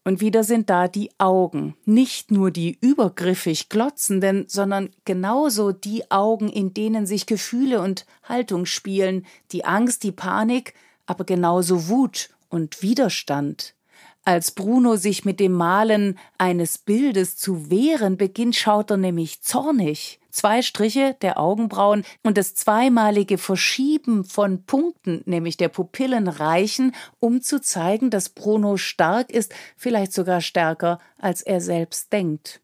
Und 0.02 0.21
wieder 0.21 0.42
sind 0.42 0.71
da 0.71 0.88
die 0.88 1.11
Augen, 1.19 1.76
nicht 1.85 2.30
nur 2.30 2.50
die 2.50 2.78
übergriffig 2.80 3.69
glotzenden, 3.69 4.47
sondern 4.49 4.90
genauso 5.04 5.73
die 5.73 6.11
Augen, 6.11 6.49
in 6.49 6.73
denen 6.73 7.07
sich 7.07 7.26
Gefühle 7.26 7.80
und 7.80 8.07
Haltung 8.25 8.64
spielen, 8.64 9.26
die 9.52 9.66
Angst, 9.66 10.02
die 10.02 10.12
Panik, 10.12 10.75
aber 11.07 11.25
genauso 11.25 11.88
Wut 11.88 12.30
und 12.50 12.83
Widerstand. 12.83 13.75
Als 14.23 14.50
Bruno 14.50 14.97
sich 14.97 15.25
mit 15.25 15.40
dem 15.40 15.52
Malen 15.52 16.19
eines 16.37 16.76
Bildes 16.76 17.37
zu 17.37 17.71
wehren 17.71 18.19
beginnt, 18.19 18.54
schaut 18.54 18.90
er 18.90 18.99
nämlich 18.99 19.40
zornig. 19.42 20.21
Zwei 20.30 20.62
Striche 20.62 21.16
der 21.23 21.40
Augenbrauen 21.40 22.04
und 22.23 22.37
das 22.37 22.54
zweimalige 22.54 23.38
Verschieben 23.38 24.25
von 24.25 24.64
Punkten, 24.64 25.23
nämlich 25.25 25.57
der 25.57 25.69
Pupillen, 25.69 26.28
reichen, 26.28 26.95
um 27.19 27.40
zu 27.40 27.61
zeigen, 27.61 28.11
dass 28.11 28.28
Bruno 28.28 28.76
stark 28.76 29.30
ist, 29.30 29.52
vielleicht 29.76 30.12
sogar 30.12 30.40
stärker, 30.40 30.99
als 31.19 31.40
er 31.42 31.61
selbst 31.61 32.12
denkt. 32.12 32.61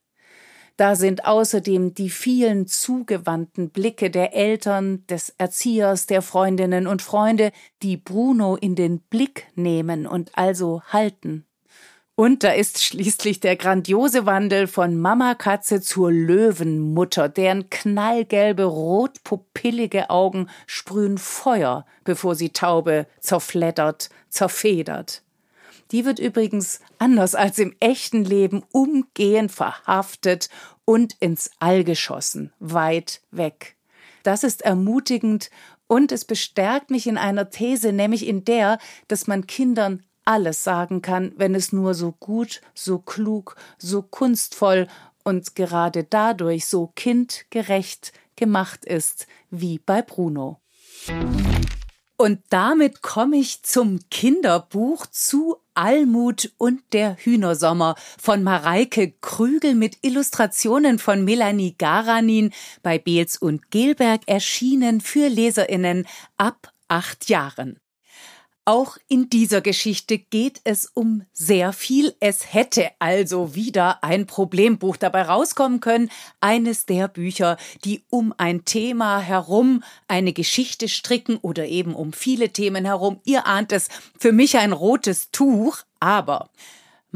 Da 0.76 0.95
sind 0.95 1.25
außerdem 1.25 1.95
die 1.95 2.11
vielen 2.11 2.66
zugewandten 2.66 3.71
Blicke 3.71 4.11
der 4.11 4.35
Eltern, 4.35 5.06
des 5.06 5.30
Erziehers, 5.38 6.06
der 6.06 6.21
Freundinnen 6.21 6.87
und 6.87 7.00
Freunde, 7.00 7.50
die 7.83 7.97
Bruno 7.97 8.56
in 8.56 8.75
den 8.75 9.00
Blick 9.00 9.47
nehmen 9.54 10.06
und 10.06 10.37
also 10.37 10.83
halten. 10.83 11.47
Und 12.18 12.45
da 12.45 12.52
ist 12.52 12.83
schließlich 12.83 13.40
der 13.40 13.56
grandiose 13.56 14.25
Wandel 14.25 14.66
von 14.66 14.99
Mamakatze 14.99 15.83
zur 15.83 16.11
Löwenmutter, 16.11 17.28
deren 17.28 17.68
knallgelbe, 17.68 18.64
rotpupillige 18.64 20.09
Augen 20.09 20.49
sprühen 20.66 21.18
Feuer, 21.18 21.85
bevor 22.04 22.35
sie 22.35 22.50
Taube 22.50 23.06
zerfleddert, 23.21 24.09
zerfedert. 24.30 25.25
Die 25.93 26.05
wird 26.05 26.19
übrigens 26.19 26.81
anders 26.99 27.35
als 27.35 27.59
im 27.59 27.75
echten 27.81 28.25
Leben 28.25 28.64
umgehend 28.73 29.52
verhaftet 29.52 30.49
und 30.85 31.16
ins 31.21 31.50
All 31.59 31.85
geschossen, 31.85 32.52
weit 32.59 33.21
weg. 33.31 33.76
Das 34.23 34.43
ist 34.43 34.62
ermutigend 34.62 35.50
und 35.87 36.11
es 36.11 36.25
bestärkt 36.25 36.90
mich 36.90 37.07
in 37.07 37.16
einer 37.16 37.50
These, 37.50 37.93
nämlich 37.93 38.26
in 38.26 38.45
der, 38.45 38.78
dass 39.09 39.26
man 39.26 39.47
Kindern 39.47 40.02
alles 40.25 40.64
sagen 40.64 41.02
kann, 41.02 41.33
wenn 41.37 41.55
es 41.55 41.73
nur 41.73 41.95
so 41.95 42.12
gut, 42.12 42.61
so 42.75 42.99
klug, 42.99 43.57
so 43.78 44.02
kunstvoll 44.02 44.88
und 45.23 45.55
gerade 45.55 46.05
dadurch 46.05 46.66
so 46.66 46.93
kindgerecht 46.97 48.12
gemacht 48.35 48.85
ist, 48.85 49.26
wie 49.50 49.78
bei 49.78 50.02
Bruno. 50.02 50.61
Und 52.19 52.41
damit 52.49 53.03
komme 53.03 53.37
ich 53.37 53.63
zum 53.63 54.01
Kinderbuch 54.11 55.07
zu 55.07 55.59
Almut 55.75 56.51
und 56.57 56.81
der 56.95 57.17
Hühnersommer 57.17 57.95
von 58.19 58.43
Mareike 58.43 59.13
Krügel 59.21 59.75
mit 59.75 59.99
Illustrationen 60.01 60.99
von 60.99 61.25
Melanie 61.25 61.75
Garanin 61.77 62.53
bei 62.83 62.99
Beels 62.99 63.37
und 63.37 63.71
Gelberg 63.71 64.23
erschienen 64.27 65.03
für 65.03 65.29
Leserinnen 65.29 66.07
ab 66.39 66.73
acht 66.89 67.29
Jahren. 67.29 67.79
Auch 68.69 68.97
in 69.07 69.31
dieser 69.31 69.61
Geschichte 69.61 70.19
geht 70.19 70.61
es 70.65 70.91
um 70.93 71.23
sehr 71.33 71.73
viel. 71.73 72.17
Es 72.19 72.53
hätte 72.53 72.91
also 72.99 73.55
wieder 73.55 74.03
ein 74.03 74.27
Problembuch 74.27 74.97
dabei 74.97 75.23
rauskommen 75.23 75.79
können. 75.79 76.11
Eines 76.41 76.85
der 76.85 77.07
Bücher, 77.07 77.59
die 77.85 78.03
um 78.11 78.35
ein 78.39 78.65
Thema 78.65 79.21
herum 79.21 79.85
eine 80.09 80.33
Geschichte 80.33 80.89
stricken 80.89 81.37
oder 81.37 81.67
eben 81.67 81.95
um 81.95 82.13
viele 82.13 82.49
Themen 82.49 82.85
herum. 82.85 83.21
Ihr 83.25 83.47
ahnt 83.47 83.71
es, 83.71 83.87
für 84.19 84.33
mich 84.33 84.59
ein 84.59 84.73
rotes 84.73 85.31
Tuch, 85.31 85.79
aber 86.01 86.51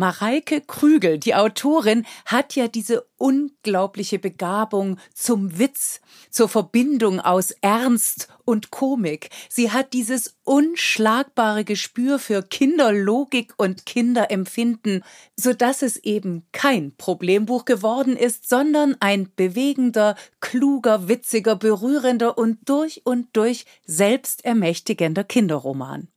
Mareike 0.01 0.63
Krügel, 0.63 1.19
die 1.19 1.35
Autorin, 1.35 2.07
hat 2.25 2.57
ja 2.57 2.69
diese 2.69 3.07
unglaubliche 3.19 4.19
Begabung 4.19 4.99
zum 5.13 5.59
Witz, 5.59 6.01
zur 6.31 6.49
Verbindung 6.49 7.21
aus 7.21 7.51
Ernst 7.61 8.29
und 8.47 8.71
Komik. 8.71 9.29
Sie 9.51 9.71
hat 9.71 9.93
dieses 9.93 10.39
unschlagbare 10.45 11.65
Gespür 11.65 12.19
für 12.19 12.43
Kinderlogik 12.43 13.53
und 13.59 13.85
Kinderempfinden, 13.85 15.05
so 15.37 15.53
dass 15.53 15.83
es 15.83 15.99
eben 15.99 16.47
kein 16.53 16.97
Problembuch 16.97 17.67
geworden 17.67 18.17
ist, 18.17 18.49
sondern 18.49 18.97
ein 19.01 19.29
bewegender, 19.37 20.17
kluger, 20.41 21.09
witziger, 21.09 21.57
berührender 21.57 22.39
und 22.39 22.67
durch 22.71 23.03
und 23.05 23.29
durch 23.35 23.67
selbstermächtigender 23.85 25.25
Kinderroman. 25.25 26.09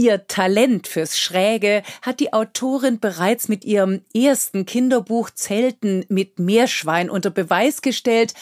Ihr 0.00 0.26
Talent 0.28 0.88
fürs 0.88 1.18
Schräge 1.18 1.82
hat 2.00 2.20
die 2.20 2.32
Autorin 2.32 3.00
bereits 3.00 3.48
mit 3.48 3.66
ihrem 3.66 4.00
ersten 4.14 4.64
Kinderbuch 4.64 5.28
Zelten 5.28 6.06
mit 6.08 6.38
Meerschwein 6.38 7.10
unter 7.10 7.28
Beweis 7.28 7.82
gestellt, 7.82 8.32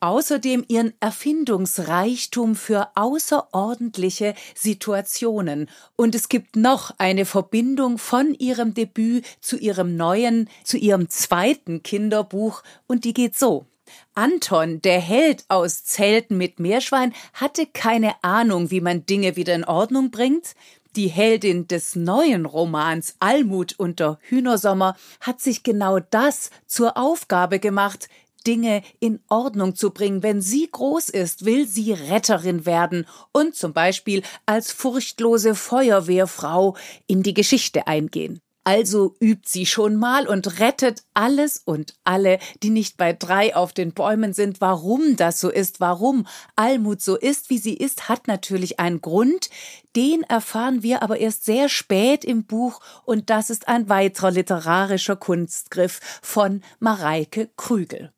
außerdem 0.00 0.64
ihren 0.66 0.94
Erfindungsreichtum 1.00 2.56
für 2.56 2.88
außerordentliche 2.94 4.34
Situationen. 4.54 5.68
Und 5.94 6.14
es 6.14 6.30
gibt 6.30 6.56
noch 6.56 6.92
eine 6.96 7.26
Verbindung 7.26 7.98
von 7.98 8.32
ihrem 8.32 8.72
Debüt 8.72 9.26
zu 9.42 9.58
ihrem 9.58 9.98
neuen, 9.98 10.48
zu 10.62 10.78
ihrem 10.78 11.10
zweiten 11.10 11.82
Kinderbuch, 11.82 12.62
und 12.86 13.04
die 13.04 13.12
geht 13.12 13.36
so. 13.36 13.66
Anton, 14.14 14.80
der 14.80 15.00
Held 15.00 15.44
aus 15.48 15.84
Zelten 15.84 16.38
mit 16.38 16.60
Meerschwein, 16.60 17.12
hatte 17.34 17.66
keine 17.66 18.14
Ahnung, 18.22 18.70
wie 18.70 18.80
man 18.80 19.04
Dinge 19.04 19.36
wieder 19.36 19.54
in 19.54 19.64
Ordnung 19.64 20.10
bringt. 20.10 20.54
Die 20.96 21.08
Heldin 21.08 21.66
des 21.66 21.96
neuen 21.96 22.46
Romans 22.46 23.16
Almut 23.18 23.74
unter 23.78 24.20
Hühnersommer 24.22 24.96
hat 25.20 25.40
sich 25.40 25.64
genau 25.64 25.98
das 25.98 26.50
zur 26.66 26.96
Aufgabe 26.96 27.58
gemacht, 27.58 28.08
Dinge 28.46 28.82
in 29.00 29.18
Ordnung 29.28 29.74
zu 29.74 29.90
bringen. 29.90 30.22
Wenn 30.22 30.40
sie 30.40 30.68
groß 30.70 31.08
ist, 31.08 31.44
will 31.44 31.66
sie 31.66 31.92
Retterin 31.94 32.64
werden 32.64 33.08
und 33.32 33.56
zum 33.56 33.72
Beispiel 33.72 34.22
als 34.46 34.70
furchtlose 34.70 35.56
Feuerwehrfrau 35.56 36.76
in 37.08 37.24
die 37.24 37.34
Geschichte 37.34 37.88
eingehen. 37.88 38.40
Also 38.64 39.14
übt 39.20 39.46
sie 39.46 39.66
schon 39.66 39.96
mal 39.96 40.26
und 40.26 40.58
rettet 40.58 41.02
alles 41.12 41.60
und 41.64 41.94
alle, 42.02 42.38
die 42.62 42.70
nicht 42.70 42.96
bei 42.96 43.12
drei 43.12 43.54
auf 43.54 43.74
den 43.74 43.92
Bäumen 43.92 44.32
sind. 44.32 44.62
Warum 44.62 45.16
das 45.16 45.38
so 45.38 45.50
ist, 45.50 45.80
warum 45.80 46.26
Almut 46.56 47.02
so 47.02 47.16
ist, 47.16 47.50
wie 47.50 47.58
sie 47.58 47.74
ist, 47.74 48.08
hat 48.08 48.26
natürlich 48.26 48.80
einen 48.80 49.02
Grund. 49.02 49.50
Den 49.94 50.22
erfahren 50.22 50.82
wir 50.82 51.02
aber 51.02 51.18
erst 51.18 51.44
sehr 51.44 51.68
spät 51.68 52.24
im 52.24 52.44
Buch 52.44 52.80
und 53.04 53.28
das 53.28 53.50
ist 53.50 53.68
ein 53.68 53.90
weiterer 53.90 54.30
literarischer 54.30 55.16
Kunstgriff 55.16 56.00
von 56.22 56.62
Mareike 56.80 57.50
Krügel. 57.58 58.12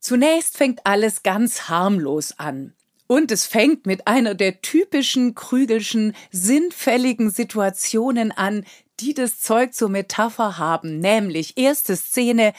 Zunächst 0.00 0.56
fängt 0.56 0.80
alles 0.84 1.22
ganz 1.22 1.68
harmlos 1.68 2.38
an. 2.38 2.74
Und 3.06 3.30
es 3.30 3.46
fängt 3.46 3.84
mit 3.84 4.06
einer 4.06 4.34
der 4.34 4.62
typischen 4.62 5.34
krügelschen, 5.34 6.14
sinnfälligen 6.30 7.30
Situationen 7.30 8.32
an, 8.32 8.64
die 9.00 9.14
das 9.14 9.38
Zeug 9.40 9.74
zur 9.74 9.88
Metapher 9.88 10.58
haben, 10.58 10.98
nämlich 10.98 11.56
erste 11.56 11.96
Szene, 11.96 12.52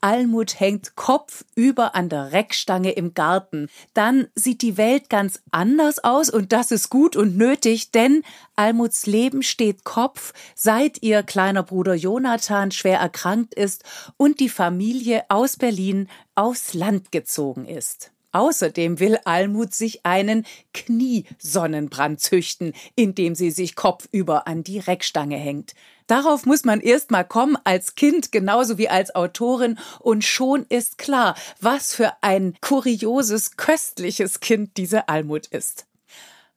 Almut 0.00 0.58
hängt 0.58 0.96
kopfüber 0.96 1.94
an 1.94 2.08
der 2.08 2.32
Reckstange 2.32 2.90
im 2.90 3.14
Garten. 3.14 3.68
Dann 3.94 4.26
sieht 4.34 4.62
die 4.62 4.76
Welt 4.76 5.08
ganz 5.08 5.40
anders 5.52 6.02
aus 6.02 6.28
und 6.28 6.52
das 6.52 6.72
ist 6.72 6.90
gut 6.90 7.14
und 7.14 7.36
nötig, 7.36 7.92
denn 7.92 8.24
Almuts 8.56 9.06
Leben 9.06 9.42
steht 9.42 9.84
Kopf, 9.84 10.32
seit 10.56 11.02
ihr 11.02 11.22
kleiner 11.22 11.62
Bruder 11.62 11.94
Jonathan 11.94 12.72
schwer 12.72 12.98
erkrankt 12.98 13.54
ist 13.54 13.84
und 14.16 14.40
die 14.40 14.48
Familie 14.48 15.24
aus 15.28 15.56
Berlin 15.56 16.08
aufs 16.34 16.74
Land 16.74 17.12
gezogen 17.12 17.64
ist. 17.64 18.11
Außerdem 18.32 18.98
will 18.98 19.18
Almut 19.24 19.74
sich 19.74 20.04
einen 20.04 20.46
Kniesonnenbrand 20.74 22.20
züchten, 22.20 22.72
indem 22.96 23.34
sie 23.34 23.50
sich 23.50 23.76
kopfüber 23.76 24.46
an 24.46 24.64
die 24.64 24.78
Reckstange 24.78 25.36
hängt. 25.36 25.74
Darauf 26.06 26.46
muss 26.46 26.64
man 26.64 26.80
erst 26.80 27.10
mal 27.10 27.24
kommen 27.24 27.56
als 27.64 27.94
Kind 27.94 28.32
genauso 28.32 28.76
wie 28.76 28.88
als 28.88 29.14
Autorin 29.14 29.78
und 30.00 30.24
schon 30.24 30.66
ist 30.68 30.98
klar, 30.98 31.36
was 31.60 31.94
für 31.94 32.12
ein 32.22 32.54
kurioses, 32.60 33.56
köstliches 33.56 34.40
Kind 34.40 34.76
diese 34.76 35.08
Almut 35.08 35.46
ist. 35.46 35.86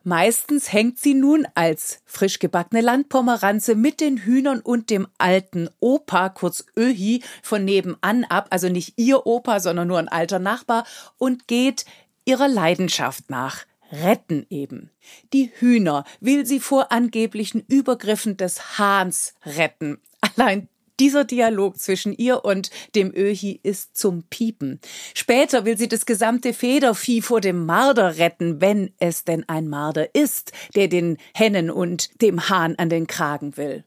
Meistens 0.08 0.72
hängt 0.72 1.00
sie 1.00 1.16
nun 1.16 1.48
als 1.56 2.00
frisch 2.06 2.38
gebackene 2.38 2.82
Landpomeranze 2.82 3.74
mit 3.74 4.00
den 4.00 4.18
Hühnern 4.18 4.60
und 4.60 4.92
dem 4.92 5.08
alten 5.18 5.68
Opa, 5.80 6.30
kurz 6.30 6.64
Öhi, 6.78 7.24
von 7.42 7.66
nebenan 7.66 8.24
ab, 8.24 8.46
also 8.52 8.70
nicht 8.70 8.94
ihr 8.98 9.26
Opa, 9.26 9.60
sondern 9.60 9.88
nur 9.88 9.98
ein 9.98 10.08
alter 10.08 10.38
Nachbar, 10.38 10.86
und 11.18 11.48
geht 11.48 11.86
ihrer 12.24 12.48
Leidenschaft 12.48 13.32
nach. 13.32 13.66
Retten 13.92 14.46
eben. 14.52 14.92
Die 15.34 15.52
Hühner 15.56 16.06
will 16.20 16.46
sie 16.46 16.60
vor 16.60 16.92
angeblichen 16.92 17.64
Übergriffen 17.68 18.38
des 18.38 18.78
Hahns 18.78 19.34
retten. 19.44 20.00
Allein 20.22 20.68
dieser 21.00 21.24
Dialog 21.26 21.78
zwischen 21.78 22.14
ihr 22.14 22.46
und 22.46 22.70
dem 22.96 23.14
Öhi 23.16 23.60
ist 23.64 23.98
zum 23.98 24.24
Piepen. 24.24 24.80
Später 25.14 25.66
will 25.66 25.78
sie 25.78 25.88
das 25.88 26.06
gesamte 26.06 26.54
Federvieh 26.54 27.22
vor 27.22 27.42
dem 27.42 27.66
Marder 27.66 28.18
retten, 28.18 28.62
wenn 28.62 28.92
es 29.00 29.24
denn 29.24 29.48
ein 29.48 29.68
Marder 29.68 30.14
ist, 30.16 30.52
der 30.76 30.88
den 30.88 31.18
Hennen 31.34 31.70
und 31.70 32.22
dem 32.22 32.50
Hahn 32.50 32.76
an 32.78 32.90
den 32.90 33.08
Kragen 33.08 33.58
will. 33.58 33.84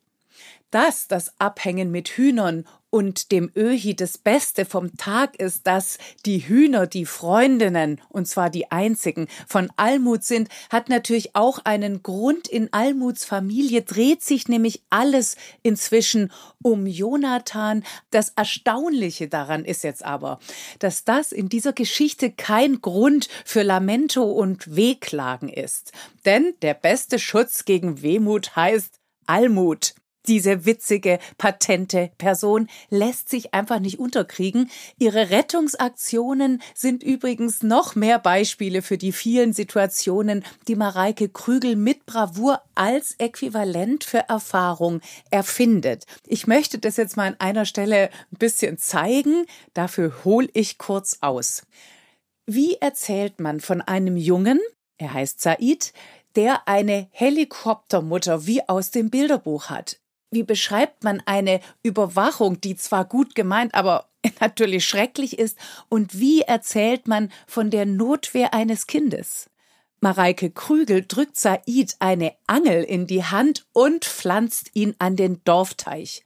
Dass 0.71 1.09
das 1.09 1.33
Abhängen 1.41 1.91
mit 1.91 2.09
Hühnern 2.09 2.67
und 2.91 3.33
dem 3.33 3.51
Öhi 3.55 3.95
das 3.95 4.17
Beste 4.19 4.65
vom 4.65 4.97
Tag 4.97 5.37
ist, 5.37 5.67
dass 5.67 5.99
die 6.25 6.49
Hühner 6.49 6.87
die 6.87 7.05
Freundinnen, 7.05 8.01
und 8.09 8.27
zwar 8.27 8.49
die 8.51 8.71
einzigen, 8.71 9.29
von 9.47 9.71
Almut 9.77 10.25
sind, 10.25 10.49
hat 10.71 10.89
natürlich 10.89 11.37
auch 11.37 11.61
einen 11.65 12.03
Grund. 12.03 12.49
In 12.49 12.73
Almuts 12.73 13.25
Familie 13.25 13.83
dreht 13.83 14.23
sich 14.23 14.49
nämlich 14.49 14.83
alles 14.89 15.37
inzwischen 15.63 16.33
um 16.63 16.87
Jonathan. 16.87 17.85
Das 18.11 18.31
Erstaunliche 18.31 19.29
daran 19.29 19.65
ist 19.65 19.85
jetzt 19.85 20.05
aber, 20.05 20.39
dass 20.79 21.05
das 21.05 21.33
in 21.33 21.49
dieser 21.49 21.73
Geschichte 21.73 22.31
kein 22.31 22.81
Grund 22.81 23.29
für 23.45 23.63
Lamento 23.63 24.25
und 24.25 24.75
Wehklagen 24.75 25.51
ist. 25.51 25.93
Denn 26.25 26.55
der 26.63 26.75
beste 26.75 27.19
Schutz 27.19 27.65
gegen 27.65 28.01
Wehmut 28.03 28.57
heißt 28.57 28.99
Almut 29.27 29.95
diese 30.27 30.67
witzige, 30.67 31.19
patente 31.39 32.11
Person 32.19 32.69
lässt 32.91 33.29
sich 33.31 33.55
einfach 33.55 33.81
nicht 33.81 33.99
unterkriegen. 33.99 34.71
Ihre 34.99 35.31
Rettungsaktionen 35.31 36.63
sind 36.75 37.03
übrigens 37.03 37.63
noch 37.63 37.95
mehr 37.95 38.19
Beispiele 38.19 38.83
für 38.83 38.99
die 38.99 39.13
vielen 39.13 39.53
Situationen, 39.53 40.45
die 40.67 40.77
Mareike 40.77 41.29
Krügel 41.29 41.77
mit 41.77 42.05
Bravour 42.05 42.61
als 42.75 43.15
Äquivalent 43.19 44.05
für 44.05 44.29
Erfahrung 44.29 45.01
erfindet. 45.31 46.05
Ich 46.27 46.47
möchte 46.47 46.79
das 46.79 46.97
jetzt 46.97 47.17
mal 47.17 47.29
an 47.29 47.37
einer 47.39 47.65
Stelle 47.65 48.11
ein 48.31 48.39
bisschen 48.39 48.79
zeigen. 48.79 49.47
Dafür 49.73 50.25
hole 50.25 50.49
ich 50.53 50.79
kurz 50.79 51.19
aus. 51.21 51.63
Wie 52.45 52.75
erzählt 52.75 53.41
man 53.41 53.61
von 53.61 53.81
einem 53.81 54.17
Jungen, 54.17 54.61
er 54.97 55.13
heißt 55.15 55.41
Said, 55.41 55.93
der 56.35 56.69
eine 56.69 57.09
Helikoptermutter 57.11 58.47
wie 58.47 58.67
aus 58.69 58.91
dem 58.91 59.11
Bilderbuch 59.11 59.71
hat 59.71 60.01
wie 60.31 60.43
beschreibt 60.43 61.05
man 61.05 61.23
eine 61.27 61.61
Überwachung, 61.83 62.61
die 62.61 62.77
zwar 62.77 63.05
gut 63.05 63.35
gemeint, 63.35 63.75
aber 63.75 64.09
natürlich 64.41 64.85
schrecklich 64.85 65.39
ist? 65.39 65.59
Und 65.89 66.19
wie 66.19 66.43
erzählt 66.43 67.09
man 67.09 67.31
von 67.47 67.71
der 67.71 67.87
Notwehr 67.87 68.55
eines 68.55 68.87
Kindes? 68.87 69.51
Mareike 70.01 70.51
Krügel 70.51 71.05
drückt 71.07 71.39
Said 71.39 71.97
eine 71.99 72.33
Angel 72.47 72.85
in 72.85 73.07
die 73.07 73.25
Hand 73.25 73.67
und 73.73 74.05
pflanzt 74.05 74.71
ihn 74.75 74.95
an 74.99 75.17
den 75.17 75.43
Dorfteich. 75.45 76.25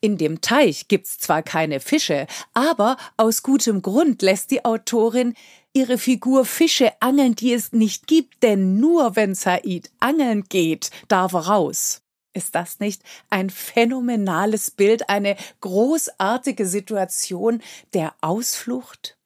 In 0.00 0.18
dem 0.18 0.40
Teich 0.40 0.88
gibt's 0.88 1.18
zwar 1.18 1.44
keine 1.44 1.78
Fische, 1.78 2.26
aber 2.54 2.96
aus 3.16 3.44
gutem 3.44 3.82
Grund 3.82 4.20
lässt 4.22 4.50
die 4.50 4.64
Autorin 4.64 5.34
ihre 5.72 5.96
Figur 5.96 6.44
Fische 6.44 6.92
angeln, 7.00 7.36
die 7.36 7.52
es 7.52 7.72
nicht 7.72 8.08
gibt, 8.08 8.42
denn 8.42 8.80
nur 8.80 9.14
wenn 9.14 9.36
Said 9.36 9.90
angeln 10.00 10.44
geht, 10.48 10.90
darf 11.06 11.34
er 11.34 11.46
raus. 11.46 12.01
Ist 12.34 12.54
das 12.54 12.80
nicht 12.80 13.02
ein 13.28 13.50
phänomenales 13.50 14.70
Bild, 14.70 15.08
eine 15.08 15.36
großartige 15.60 16.66
Situation 16.66 17.62
der 17.92 18.14
Ausflucht? 18.20 19.16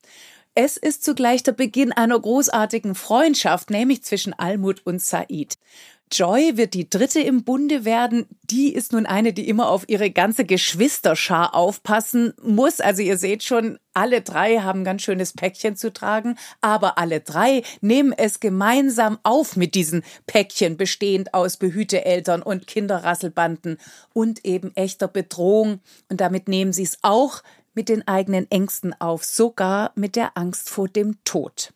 Es 0.54 0.76
ist 0.76 1.04
zugleich 1.04 1.42
der 1.42 1.52
Beginn 1.52 1.92
einer 1.92 2.18
großartigen 2.18 2.94
Freundschaft, 2.94 3.70
nämlich 3.70 4.02
zwischen 4.02 4.32
Almut 4.32 4.80
und 4.86 5.02
Said. 5.02 5.58
Joy 6.12 6.56
wird 6.56 6.74
die 6.74 6.88
dritte 6.88 7.20
im 7.20 7.42
Bunde 7.42 7.84
werden. 7.84 8.26
Die 8.44 8.72
ist 8.72 8.92
nun 8.92 9.06
eine, 9.06 9.32
die 9.32 9.48
immer 9.48 9.68
auf 9.68 9.88
ihre 9.88 10.10
ganze 10.10 10.44
Geschwisterschar 10.44 11.54
aufpassen 11.54 12.32
muss. 12.40 12.80
Also 12.80 13.02
ihr 13.02 13.18
seht 13.18 13.42
schon, 13.42 13.78
alle 13.92 14.20
drei 14.22 14.58
haben 14.58 14.84
ganz 14.84 15.02
schönes 15.02 15.32
Päckchen 15.32 15.74
zu 15.74 15.92
tragen, 15.92 16.38
aber 16.60 16.96
alle 16.98 17.20
drei 17.20 17.62
nehmen 17.80 18.12
es 18.16 18.38
gemeinsam 18.38 19.18
auf 19.24 19.56
mit 19.56 19.74
diesen 19.74 20.04
Päckchen, 20.26 20.76
bestehend 20.76 21.34
aus 21.34 21.56
Behüteeltern 21.56 22.40
und 22.42 22.68
Kinderrasselbanden 22.68 23.78
und 24.12 24.44
eben 24.44 24.74
echter 24.76 25.08
Bedrohung. 25.08 25.80
Und 26.08 26.20
damit 26.20 26.46
nehmen 26.46 26.72
sie 26.72 26.84
es 26.84 26.98
auch 27.02 27.42
mit 27.74 27.88
den 27.88 28.06
eigenen 28.06 28.48
Ängsten 28.50 28.94
auf, 29.00 29.24
sogar 29.24 29.90
mit 29.96 30.14
der 30.14 30.36
Angst 30.36 30.70
vor 30.70 30.88
dem 30.88 31.22
Tod. 31.24 31.72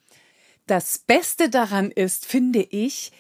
Das 0.66 0.99
Beste 0.99 1.51
daran 1.51 1.90
ist, 1.90 2.27
finde 2.27 2.62
ich, 2.62 3.11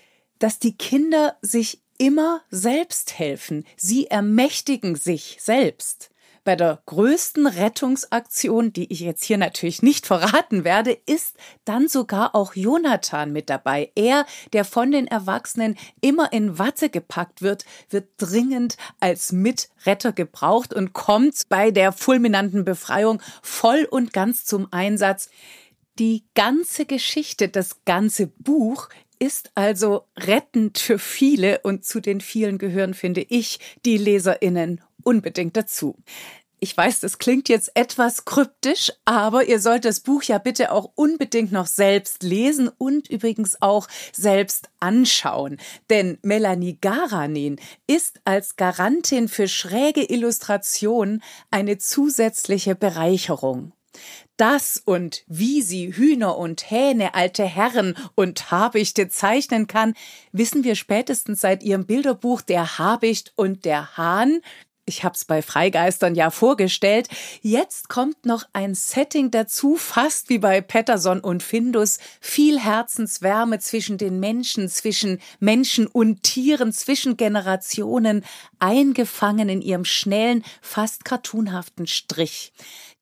dass 0.40 0.58
die 0.58 0.76
Kinder 0.76 1.36
sich 1.40 1.80
immer 1.98 2.42
selbst 2.50 3.18
helfen. 3.18 3.64
Sie 3.76 4.08
ermächtigen 4.08 4.96
sich 4.96 5.36
selbst. 5.40 6.10
Bei 6.42 6.56
der 6.56 6.82
größten 6.86 7.46
Rettungsaktion, 7.46 8.72
die 8.72 8.90
ich 8.90 9.00
jetzt 9.00 9.22
hier 9.24 9.36
natürlich 9.36 9.82
nicht 9.82 10.06
verraten 10.08 10.64
werde, 10.64 10.98
ist 11.04 11.36
dann 11.66 11.88
sogar 11.88 12.34
auch 12.34 12.54
Jonathan 12.54 13.32
mit 13.32 13.50
dabei. 13.50 13.92
Er, 13.94 14.24
der 14.54 14.64
von 14.64 14.90
den 14.90 15.06
Erwachsenen 15.06 15.76
immer 16.00 16.32
in 16.32 16.58
Watte 16.58 16.88
gepackt 16.88 17.42
wird, 17.42 17.66
wird 17.90 18.08
dringend 18.16 18.78
als 18.98 19.32
Mitretter 19.32 20.12
gebraucht 20.12 20.72
und 20.72 20.94
kommt 20.94 21.42
bei 21.50 21.70
der 21.70 21.92
fulminanten 21.92 22.64
Befreiung 22.64 23.20
voll 23.42 23.86
und 23.90 24.14
ganz 24.14 24.46
zum 24.46 24.68
Einsatz. 24.72 25.28
Die 25.98 26.24
ganze 26.34 26.86
Geschichte, 26.86 27.50
das 27.50 27.84
ganze 27.84 28.26
Buch 28.26 28.88
ist 29.20 29.52
also 29.54 30.06
rettend 30.18 30.78
für 30.78 30.98
viele 30.98 31.60
und 31.60 31.84
zu 31.84 32.00
den 32.00 32.20
vielen 32.20 32.58
gehören, 32.58 32.94
finde 32.94 33.20
ich, 33.20 33.60
die 33.84 33.98
Leserinnen 33.98 34.80
unbedingt 35.04 35.56
dazu. 35.56 35.96
Ich 36.62 36.76
weiß, 36.76 37.00
das 37.00 37.16
klingt 37.16 37.48
jetzt 37.48 37.70
etwas 37.74 38.26
kryptisch, 38.26 38.92
aber 39.06 39.44
ihr 39.46 39.60
sollt 39.60 39.86
das 39.86 40.00
Buch 40.00 40.22
ja 40.24 40.36
bitte 40.36 40.72
auch 40.72 40.90
unbedingt 40.94 41.52
noch 41.52 41.66
selbst 41.66 42.22
lesen 42.22 42.68
und 42.76 43.08
übrigens 43.08 43.62
auch 43.62 43.88
selbst 44.12 44.68
anschauen. 44.78 45.56
Denn 45.88 46.18
Melanie 46.20 46.76
Garanin 46.78 47.58
ist 47.86 48.20
als 48.24 48.56
Garantin 48.56 49.28
für 49.28 49.48
schräge 49.48 50.02
Illustrationen 50.02 51.22
eine 51.50 51.78
zusätzliche 51.78 52.74
Bereicherung. 52.74 53.72
Das 54.36 54.80
und 54.84 55.24
wie 55.26 55.60
sie 55.62 55.94
Hühner 55.94 56.38
und 56.38 56.70
Hähne, 56.70 57.14
alte 57.14 57.44
Herren 57.44 57.94
und 58.14 58.50
Habichte 58.50 59.08
zeichnen 59.08 59.66
kann, 59.66 59.94
wissen 60.32 60.64
wir 60.64 60.76
spätestens 60.76 61.40
seit 61.40 61.62
ihrem 61.62 61.86
Bilderbuch 61.86 62.40
Der 62.40 62.78
Habicht 62.78 63.32
und 63.36 63.64
der 63.64 63.96
Hahn. 63.96 64.40
Ich 64.90 65.04
hab's 65.04 65.24
bei 65.24 65.40
Freigeistern 65.40 66.16
ja 66.16 66.30
vorgestellt. 66.30 67.08
Jetzt 67.42 67.88
kommt 67.88 68.26
noch 68.26 68.42
ein 68.52 68.74
Setting 68.74 69.30
dazu, 69.30 69.76
fast 69.76 70.30
wie 70.30 70.38
bei 70.38 70.60
Patterson 70.60 71.20
und 71.20 71.44
Findus. 71.44 71.98
Viel 72.20 72.58
Herzenswärme 72.58 73.60
zwischen 73.60 73.98
den 73.98 74.18
Menschen, 74.18 74.68
zwischen 74.68 75.20
Menschen 75.38 75.86
und 75.86 76.24
Tieren, 76.24 76.72
zwischen 76.72 77.16
Generationen, 77.16 78.24
eingefangen 78.58 79.48
in 79.48 79.62
ihrem 79.62 79.84
schnellen, 79.84 80.44
fast 80.60 81.04
cartoonhaften 81.04 81.86
Strich. 81.86 82.52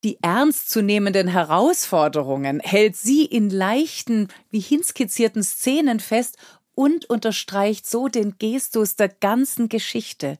Die 0.05 0.19
ernstzunehmenden 0.23 1.27
Herausforderungen 1.27 2.61
hält 2.61 2.97
sie 2.97 3.25
in 3.25 3.51
leichten, 3.51 4.29
wie 4.51 4.61
hinskizzierten 4.61 5.43
Szenen 5.43 5.99
fest 5.99 6.37
und 6.75 7.07
unterstreicht 7.07 7.91
so 7.91 8.07
den 8.07 8.37
Gestus 8.39 8.95
der 8.95 9.09
ganzen 9.09 9.69
Geschichte. 9.69 10.39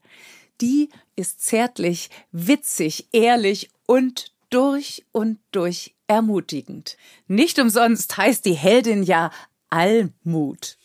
Die 0.61 0.89
ist 1.17 1.43
zärtlich, 1.43 2.09
witzig, 2.31 3.07
ehrlich 3.11 3.69
und 3.85 4.31
durch 4.49 5.05
und 5.11 5.39
durch 5.51 5.95
ermutigend. 6.07 6.97
Nicht 7.27 7.59
umsonst 7.59 8.15
heißt 8.15 8.45
die 8.45 8.53
Heldin 8.53 9.03
ja 9.03 9.31
Allmut. 9.69 10.77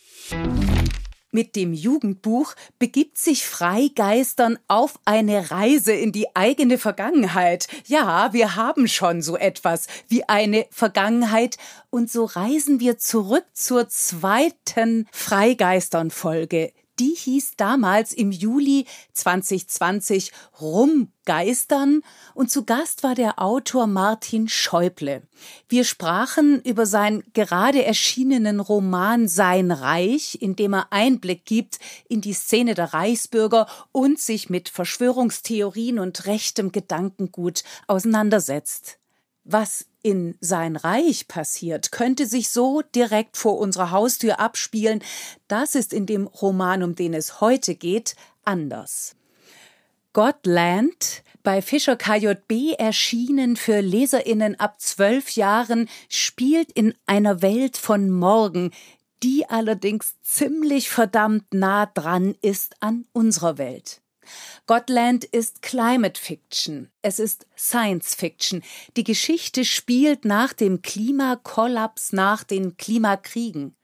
Mit 1.34 1.56
dem 1.56 1.72
Jugendbuch 1.72 2.54
begibt 2.78 3.18
sich 3.18 3.44
Freigeistern 3.44 4.56
auf 4.68 5.00
eine 5.04 5.50
Reise 5.50 5.90
in 5.90 6.12
die 6.12 6.28
eigene 6.36 6.78
Vergangenheit. 6.78 7.66
Ja, 7.88 8.32
wir 8.32 8.54
haben 8.54 8.86
schon 8.86 9.20
so 9.20 9.36
etwas 9.36 9.88
wie 10.06 10.22
eine 10.28 10.64
Vergangenheit 10.70 11.56
und 11.90 12.08
so 12.08 12.24
reisen 12.24 12.78
wir 12.78 12.98
zurück 12.98 13.46
zur 13.52 13.88
zweiten 13.88 15.08
Freigeistern-Folge, 15.10 16.72
die 16.98 17.14
hieß 17.16 17.52
damals 17.56 18.12
im 18.12 18.30
Juli 18.30 18.86
2020 19.12 20.32
Rumgeistern 20.60 22.02
und 22.34 22.50
zu 22.50 22.64
Gast 22.64 23.02
war 23.02 23.14
der 23.14 23.40
Autor 23.40 23.86
Martin 23.86 24.48
Schäuble. 24.48 25.22
Wir 25.68 25.84
sprachen 25.84 26.60
über 26.62 26.86
seinen 26.86 27.24
gerade 27.32 27.84
erschienenen 27.84 28.60
Roman 28.60 29.28
Sein 29.28 29.70
Reich, 29.70 30.38
in 30.40 30.56
dem 30.56 30.74
er 30.74 30.92
Einblick 30.92 31.44
gibt 31.44 31.78
in 32.08 32.20
die 32.20 32.34
Szene 32.34 32.74
der 32.74 32.94
Reichsbürger 32.94 33.66
und 33.92 34.20
sich 34.20 34.50
mit 34.50 34.68
Verschwörungstheorien 34.68 35.98
und 35.98 36.26
rechtem 36.26 36.72
Gedankengut 36.72 37.64
auseinandersetzt. 37.86 38.98
Was 39.44 39.86
in 40.02 40.36
sein 40.40 40.76
Reich 40.76 41.28
passiert, 41.28 41.92
könnte 41.92 42.26
sich 42.26 42.48
so 42.48 42.82
direkt 42.94 43.36
vor 43.36 43.58
unserer 43.58 43.90
Haustür 43.90 44.40
abspielen. 44.40 45.02
Das 45.48 45.74
ist 45.74 45.92
in 45.92 46.06
dem 46.06 46.26
Roman, 46.26 46.82
um 46.82 46.94
den 46.94 47.14
es 47.14 47.40
heute 47.40 47.74
geht, 47.74 48.16
anders. 48.44 49.16
Godland, 50.14 51.22
bei 51.42 51.60
Fischer 51.60 51.96
KJB 51.96 52.74
erschienen 52.78 53.56
für 53.56 53.80
Leserinnen 53.80 54.58
ab 54.58 54.80
zwölf 54.80 55.30
Jahren, 55.32 55.88
spielt 56.08 56.70
in 56.72 56.94
einer 57.06 57.42
Welt 57.42 57.76
von 57.76 58.10
morgen, 58.10 58.70
die 59.22 59.48
allerdings 59.48 60.14
ziemlich 60.22 60.88
verdammt 60.88 61.52
nah 61.52 61.86
dran 61.86 62.34
ist 62.40 62.76
an 62.80 63.06
unserer 63.12 63.58
Welt. 63.58 64.00
Gotland 64.66 65.24
ist 65.24 65.62
Climate 65.62 66.20
Fiction. 66.20 66.90
Es 67.02 67.18
ist 67.18 67.46
Science 67.56 68.14
Fiction. 68.14 68.62
Die 68.96 69.04
Geschichte 69.04 69.64
spielt 69.64 70.24
nach 70.24 70.52
dem 70.52 70.82
Klimakollaps, 70.82 72.12
nach 72.12 72.44
den 72.44 72.76
Klimakriegen. 72.76 73.74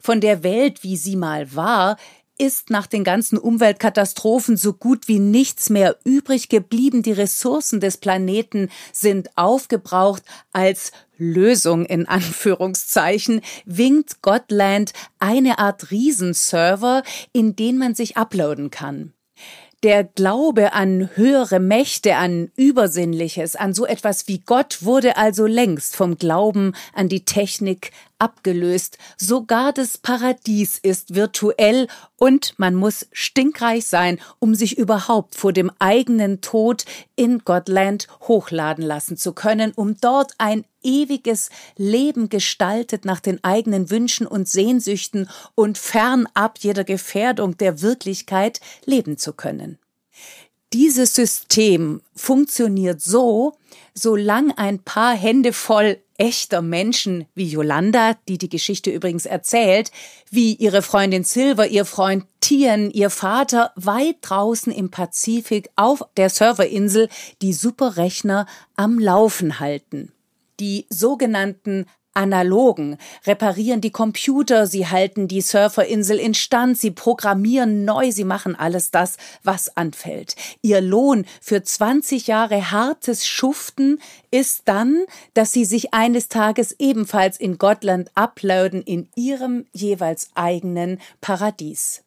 Von 0.00 0.20
der 0.20 0.42
Welt, 0.42 0.82
wie 0.82 0.96
sie 0.96 1.16
mal 1.16 1.54
war, 1.54 1.96
ist 2.38 2.70
nach 2.70 2.86
den 2.86 3.04
ganzen 3.04 3.38
Umweltkatastrophen 3.38 4.56
so 4.56 4.72
gut 4.72 5.06
wie 5.06 5.18
nichts 5.18 5.70
mehr 5.70 5.96
übrig 6.04 6.48
geblieben. 6.48 7.02
Die 7.02 7.12
Ressourcen 7.12 7.78
des 7.78 7.98
Planeten 7.98 8.68
sind 8.92 9.36
aufgebraucht. 9.36 10.22
Als 10.52 10.92
Lösung 11.16 11.84
in 11.84 12.08
Anführungszeichen 12.08 13.42
winkt 13.64 14.22
Gotland 14.22 14.92
eine 15.18 15.58
Art 15.58 15.90
Riesenserver, 15.90 17.02
in 17.32 17.54
den 17.54 17.78
man 17.78 17.94
sich 17.94 18.16
uploaden 18.16 18.70
kann. 18.70 19.12
Der 19.82 20.04
Glaube 20.04 20.74
an 20.74 21.10
höhere 21.16 21.58
Mächte, 21.58 22.14
an 22.14 22.52
Übersinnliches, 22.54 23.56
an 23.56 23.74
so 23.74 23.84
etwas 23.84 24.28
wie 24.28 24.38
Gott 24.38 24.84
wurde 24.84 25.16
also 25.16 25.44
längst 25.46 25.96
vom 25.96 26.18
Glauben 26.18 26.74
an 26.92 27.08
die 27.08 27.24
Technik 27.24 27.90
abgelöst. 28.22 28.98
Sogar 29.18 29.72
das 29.72 29.98
Paradies 29.98 30.78
ist 30.78 31.14
virtuell 31.14 31.88
und 32.16 32.54
man 32.56 32.76
muss 32.76 33.08
stinkreich 33.10 33.84
sein, 33.86 34.20
um 34.38 34.54
sich 34.54 34.78
überhaupt 34.78 35.34
vor 35.34 35.52
dem 35.52 35.72
eigenen 35.80 36.40
Tod 36.40 36.84
in 37.16 37.40
Godland 37.40 38.06
hochladen 38.22 38.84
lassen 38.84 39.16
zu 39.16 39.32
können, 39.32 39.72
um 39.74 39.96
dort 40.00 40.34
ein 40.38 40.64
ewiges 40.84 41.50
Leben 41.76 42.28
gestaltet 42.28 43.04
nach 43.04 43.20
den 43.20 43.42
eigenen 43.42 43.90
Wünschen 43.90 44.26
und 44.26 44.48
Sehnsüchten 44.48 45.28
und 45.56 45.76
fernab 45.76 46.58
jeder 46.60 46.84
Gefährdung 46.84 47.56
der 47.56 47.82
Wirklichkeit 47.82 48.60
leben 48.84 49.18
zu 49.18 49.32
können. 49.32 49.78
Dieses 50.72 51.14
System 51.14 52.00
funktioniert 52.14 53.02
so, 53.02 53.58
solange 53.94 54.56
ein 54.58 54.78
paar 54.80 55.14
Hände 55.14 55.52
voll 55.52 55.98
echter 56.18 56.62
Menschen 56.62 57.26
wie 57.34 57.48
Yolanda, 57.48 58.14
die 58.28 58.38
die 58.38 58.48
Geschichte 58.48 58.90
übrigens 58.90 59.26
erzählt, 59.26 59.90
wie 60.30 60.54
ihre 60.54 60.82
Freundin 60.82 61.24
Silver, 61.24 61.66
ihr 61.66 61.84
Freund 61.84 62.26
Tien, 62.40 62.90
ihr 62.90 63.10
Vater 63.10 63.72
weit 63.76 64.16
draußen 64.20 64.72
im 64.72 64.90
Pazifik 64.90 65.70
auf 65.76 66.04
der 66.16 66.30
Serverinsel 66.30 67.08
die 67.40 67.52
Superrechner 67.52 68.46
am 68.76 68.98
Laufen 68.98 69.58
halten. 69.58 70.12
Die 70.60 70.86
sogenannten 70.90 71.86
Analogen 72.14 72.98
reparieren 73.26 73.80
die 73.80 73.90
Computer, 73.90 74.66
sie 74.66 74.86
halten 74.86 75.28
die 75.28 75.40
Surferinsel 75.40 76.18
instand, 76.18 76.78
sie 76.78 76.90
programmieren 76.90 77.84
neu, 77.84 78.12
sie 78.12 78.24
machen 78.24 78.54
alles 78.54 78.90
das, 78.90 79.16
was 79.42 79.76
anfällt. 79.76 80.36
Ihr 80.62 80.80
Lohn 80.80 81.24
für 81.40 81.62
20 81.62 82.26
Jahre 82.26 82.70
hartes 82.70 83.26
Schuften 83.26 84.00
ist 84.30 84.62
dann, 84.66 85.04
dass 85.34 85.52
sie 85.52 85.64
sich 85.64 85.94
eines 85.94 86.28
Tages 86.28 86.76
ebenfalls 86.78 87.38
in 87.38 87.58
Gottland 87.58 88.10
uploaden 88.14 88.82
in 88.82 89.08
ihrem 89.14 89.66
jeweils 89.72 90.30
eigenen 90.34 91.00
Paradies. 91.20 92.02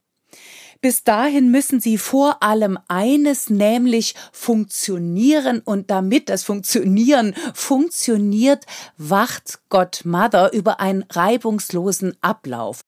Bis 0.82 1.04
dahin 1.04 1.52
müssen 1.52 1.80
sie 1.80 1.98
vor 1.98 2.44
allem 2.44 2.78
eines, 2.88 3.50
nämlich 3.50 4.16
funktionieren 4.32 5.62
und 5.64 5.90
damit 5.90 6.30
das 6.30 6.44
Funktionieren 6.44 7.34
funktioniert, 7.54 8.66
wacht 8.98 9.60
Godmother 9.70 10.54
über 10.54 10.80
einen 10.80 11.04
reibungslosen 11.10 12.16
Ablauf. 12.22 12.82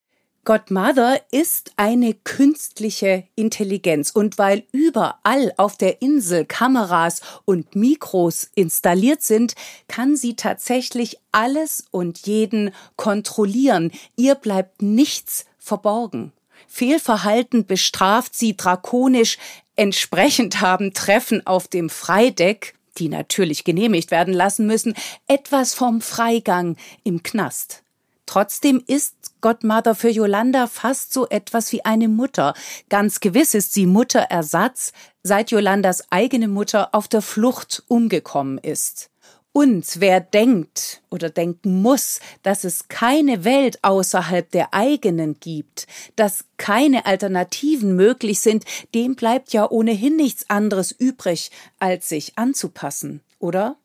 Godmother 0.48 1.20
ist 1.30 1.74
eine 1.76 2.14
künstliche 2.14 3.26
Intelligenz 3.36 4.12
und 4.12 4.38
weil 4.38 4.64
überall 4.72 5.54
auf 5.58 5.76
der 5.76 6.02
Insel 6.02 6.46
Kameras 6.46 7.20
und 7.44 7.76
Mikros 7.76 8.50
installiert 8.56 9.24
sind, 9.24 9.56
kann 9.90 10.16
sie 10.16 10.38
tatsächlich 10.38 11.18
alles 11.34 11.84
und 11.92 12.28
jeden 12.28 12.72
kontrollieren. 12.96 13.92
Ihr 14.16 14.36
bleibt 14.36 14.82
nichts 14.82 15.44
verborgen. 15.60 16.32
Fehlverhalten 16.68 17.66
bestraft 17.66 18.36
sie 18.36 18.56
drakonisch. 18.56 19.38
Entsprechend 19.76 20.62
haben 20.62 20.94
Treffen 20.94 21.46
auf 21.46 21.68
dem 21.68 21.90
Freideck, 21.90 22.76
die 22.98 23.10
natürlich 23.10 23.64
genehmigt 23.64 24.12
werden 24.12 24.34
lassen 24.34 24.68
müssen, 24.68 24.96
etwas 25.28 25.74
vom 25.74 26.02
Freigang 26.02 26.76
im 27.04 27.24
Knast. 27.24 27.84
Trotzdem 28.26 28.84
ist 28.86 29.16
Godmother 29.40 29.96
für 29.96 30.10
Yolanda 30.10 30.68
fast 30.68 31.14
so 31.14 31.30
etwas 31.30 31.72
wie 31.72 31.86
eine 31.86 32.10
Mutter. 32.10 32.54
Ganz 32.90 33.22
gewiss 33.22 33.54
ist 33.54 33.74
sie 33.74 33.86
Mutterersatz, 33.86 34.92
seit 35.24 35.52
Yolandas 35.52 36.12
eigene 36.12 36.50
Mutter 36.50 36.94
auf 36.94 37.08
der 37.08 37.22
Flucht 37.22 37.84
umgekommen 37.88 38.58
ist. 38.58 39.10
Und 39.58 40.02
wer 40.02 40.20
denkt 40.20 41.02
oder 41.10 41.32
denken 41.32 41.82
muss, 41.82 42.20
dass 42.44 42.64
es 42.64 42.90
keine 42.90 43.44
Welt 43.44 43.84
außerhalb 43.84 44.52
der 44.52 44.76
eigenen 44.76 45.40
gibt, 45.40 45.88
dass 46.16 46.46
keine 46.58 47.08
Alternativen 47.08 47.96
möglich 47.96 48.40
sind, 48.40 48.66
dem 48.94 49.16
bleibt 49.16 49.54
ja 49.54 49.68
ohnehin 49.68 50.16
nichts 50.16 50.48
anderes 50.52 50.92
übrig, 50.92 51.50
als 51.80 52.08
sich 52.08 52.38
anzupassen, 52.38 53.22
oder? 53.40 53.78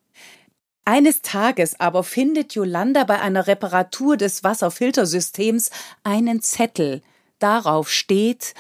Eines 0.85 1.23
Tages 1.23 1.81
aber 1.81 2.05
findet 2.05 2.53
Yolanda 2.53 3.05
bei 3.05 3.23
einer 3.23 3.47
Reparatur 3.47 4.19
des 4.19 4.45
Wasserfiltersystems 4.45 5.71
einen 6.05 6.43
Zettel. 6.43 7.01
Darauf 7.39 7.91
steht 7.91 8.53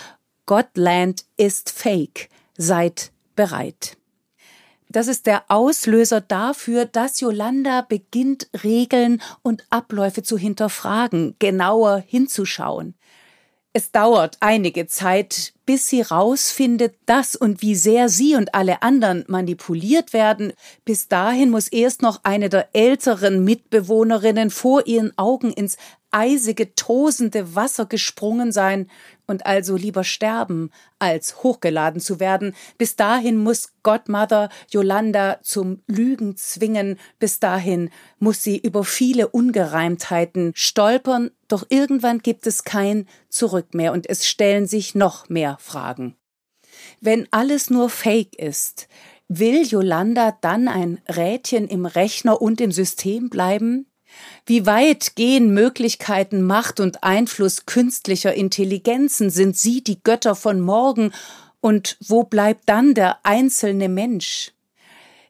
Gotland 0.46 1.26
ist 1.36 1.68
fake. 1.68 2.30
Seid 2.56 3.12
bereit. 3.36 3.98
Das 4.92 5.08
ist 5.08 5.26
der 5.26 5.44
Auslöser 5.48 6.20
dafür, 6.20 6.84
dass 6.84 7.20
Yolanda 7.20 7.80
beginnt, 7.80 8.48
Regeln 8.62 9.22
und 9.40 9.64
Abläufe 9.70 10.22
zu 10.22 10.36
hinterfragen, 10.36 11.34
genauer 11.38 12.04
hinzuschauen. 12.06 12.94
Es 13.74 13.90
dauert 13.90 14.36
einige 14.40 14.86
Zeit, 14.86 15.54
bis 15.64 15.88
sie 15.88 16.02
rausfindet, 16.02 16.94
dass 17.06 17.34
und 17.34 17.62
wie 17.62 17.74
sehr 17.74 18.10
sie 18.10 18.34
und 18.34 18.54
alle 18.54 18.82
anderen 18.82 19.24
manipuliert 19.28 20.12
werden. 20.12 20.52
Bis 20.84 21.08
dahin 21.08 21.48
muss 21.48 21.68
erst 21.68 22.02
noch 22.02 22.20
eine 22.22 22.50
der 22.50 22.68
älteren 22.74 23.42
Mitbewohnerinnen 23.44 24.50
vor 24.50 24.86
ihren 24.86 25.16
Augen 25.16 25.52
ins 25.52 25.78
eisige, 26.10 26.74
tosende 26.74 27.54
Wasser 27.54 27.86
gesprungen 27.86 28.52
sein 28.52 28.90
und 29.26 29.46
also 29.46 29.76
lieber 29.76 30.04
sterben, 30.04 30.70
als 30.98 31.42
hochgeladen 31.42 32.00
zu 32.00 32.20
werden. 32.20 32.54
Bis 32.78 32.96
dahin 32.96 33.36
muss 33.36 33.72
Godmother 33.82 34.48
Yolanda 34.70 35.38
zum 35.42 35.82
Lügen 35.86 36.36
zwingen. 36.36 36.98
Bis 37.18 37.40
dahin 37.40 37.90
muss 38.18 38.42
sie 38.42 38.58
über 38.58 38.84
viele 38.84 39.28
Ungereimtheiten 39.28 40.52
stolpern. 40.54 41.30
Doch 41.48 41.64
irgendwann 41.68 42.18
gibt 42.20 42.46
es 42.46 42.64
kein 42.64 43.06
Zurück 43.28 43.74
mehr 43.74 43.92
und 43.92 44.08
es 44.08 44.26
stellen 44.26 44.66
sich 44.66 44.94
noch 44.94 45.28
mehr 45.28 45.56
Fragen. 45.60 46.16
Wenn 47.00 47.28
alles 47.30 47.70
nur 47.70 47.90
Fake 47.90 48.34
ist, 48.38 48.88
will 49.28 49.66
Yolanda 49.66 50.36
dann 50.40 50.68
ein 50.68 51.00
Rädchen 51.08 51.68
im 51.68 51.86
Rechner 51.86 52.40
und 52.40 52.60
im 52.60 52.72
System 52.72 53.30
bleiben? 53.30 53.86
Wie 54.46 54.66
weit 54.66 55.16
gehen 55.16 55.54
Möglichkeiten, 55.54 56.42
Macht 56.42 56.80
und 56.80 57.04
Einfluss 57.04 57.66
künstlicher 57.66 58.34
Intelligenzen? 58.34 59.30
Sind 59.30 59.56
sie 59.56 59.82
die 59.82 60.02
Götter 60.02 60.34
von 60.34 60.60
morgen? 60.60 61.12
Und 61.60 61.96
wo 62.00 62.24
bleibt 62.24 62.68
dann 62.68 62.94
der 62.94 63.18
einzelne 63.24 63.88
Mensch? 63.88 64.52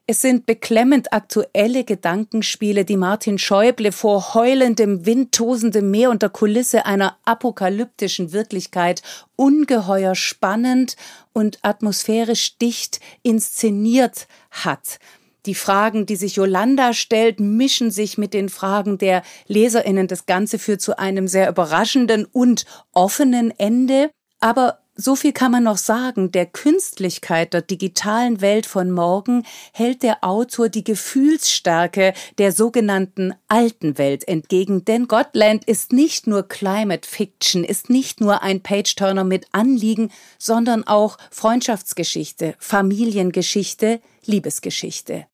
Es 0.05 0.19
sind 0.19 0.45
beklemmend 0.45 1.13
aktuelle 1.13 1.85
Gedankenspiele, 1.85 2.83
die 2.83 2.97
Martin 2.97 3.37
Schäuble 3.37 3.93
vor 3.93 4.33
heulendem, 4.33 5.05
windtosendem 5.05 5.89
Meer 5.89 6.09
unter 6.09 6.27
Kulisse 6.27 6.85
einer 6.85 7.17
apokalyptischen 7.23 8.33
Wirklichkeit 8.33 9.01
ungeheuer 9.37 10.13
spannend 10.13 10.97
und 11.31 11.59
atmosphärisch 11.61 12.57
dicht 12.57 12.99
inszeniert 13.21 14.27
hat. 14.51 14.99
Die 15.45 15.55
Fragen, 15.55 16.05
die 16.05 16.15
sich 16.15 16.35
Yolanda 16.35 16.93
stellt, 16.93 17.39
mischen 17.39 17.91
sich 17.91 18.17
mit 18.17 18.33
den 18.33 18.49
Fragen 18.49 18.97
der 18.97 19.23
Leserinnen. 19.47 20.07
Das 20.07 20.25
Ganze 20.25 20.59
führt 20.59 20.81
zu 20.81 20.97
einem 20.97 21.27
sehr 21.27 21.49
überraschenden 21.49 22.25
und 22.25 22.65
offenen 22.93 23.51
Ende. 23.57 24.09
Aber 24.39 24.79
so 24.95 25.15
viel 25.15 25.33
kann 25.33 25.51
man 25.51 25.63
noch 25.63 25.77
sagen, 25.77 26.31
der 26.31 26.45
Künstlichkeit 26.45 27.53
der 27.53 27.63
digitalen 27.63 28.41
Welt 28.41 28.67
von 28.67 28.91
morgen 28.91 29.43
hält 29.71 30.03
der 30.03 30.23
Autor 30.23 30.69
die 30.69 30.83
Gefühlsstärke 30.83 32.13
der 32.37 32.51
sogenannten 32.51 33.33
alten 33.47 33.97
Welt 33.97 34.27
entgegen, 34.27 34.85
denn 34.85 35.07
Gotland 35.07 35.65
ist 35.65 35.93
nicht 35.93 36.27
nur 36.27 36.47
Climate 36.47 37.07
Fiction, 37.09 37.63
ist 37.63 37.89
nicht 37.89 38.21
nur 38.21 38.43
ein 38.43 38.61
Page-Turner 38.61 39.23
mit 39.23 39.47
Anliegen, 39.51 40.11
sondern 40.37 40.85
auch 40.85 41.17
Freundschaftsgeschichte, 41.31 42.53
Familiengeschichte, 42.59 43.99
Liebesgeschichte. 44.25 45.25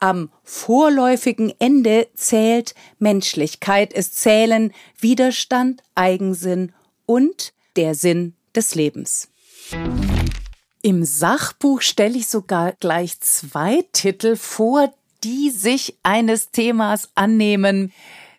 Am 0.00 0.30
vorläufigen 0.42 1.52
Ende 1.58 2.08
zählt 2.14 2.74
Menschlichkeit, 2.98 3.92
es 3.94 4.12
zählen 4.12 4.72
Widerstand, 4.98 5.82
Eigensinn 5.94 6.72
und 7.06 7.52
der 7.76 7.94
Sinn 7.94 8.34
des 8.54 8.74
Lebens. 8.74 9.28
Im 10.82 11.04
Sachbuch 11.04 11.80
stelle 11.80 12.18
ich 12.18 12.26
sogar 12.26 12.72
gleich 12.72 13.18
zwei 13.20 13.84
Titel 13.92 14.36
vor, 14.36 14.92
die 15.22 15.50
sich 15.50 15.98
eines 16.02 16.50
Themas 16.50 17.08
annehmen, 17.14 17.92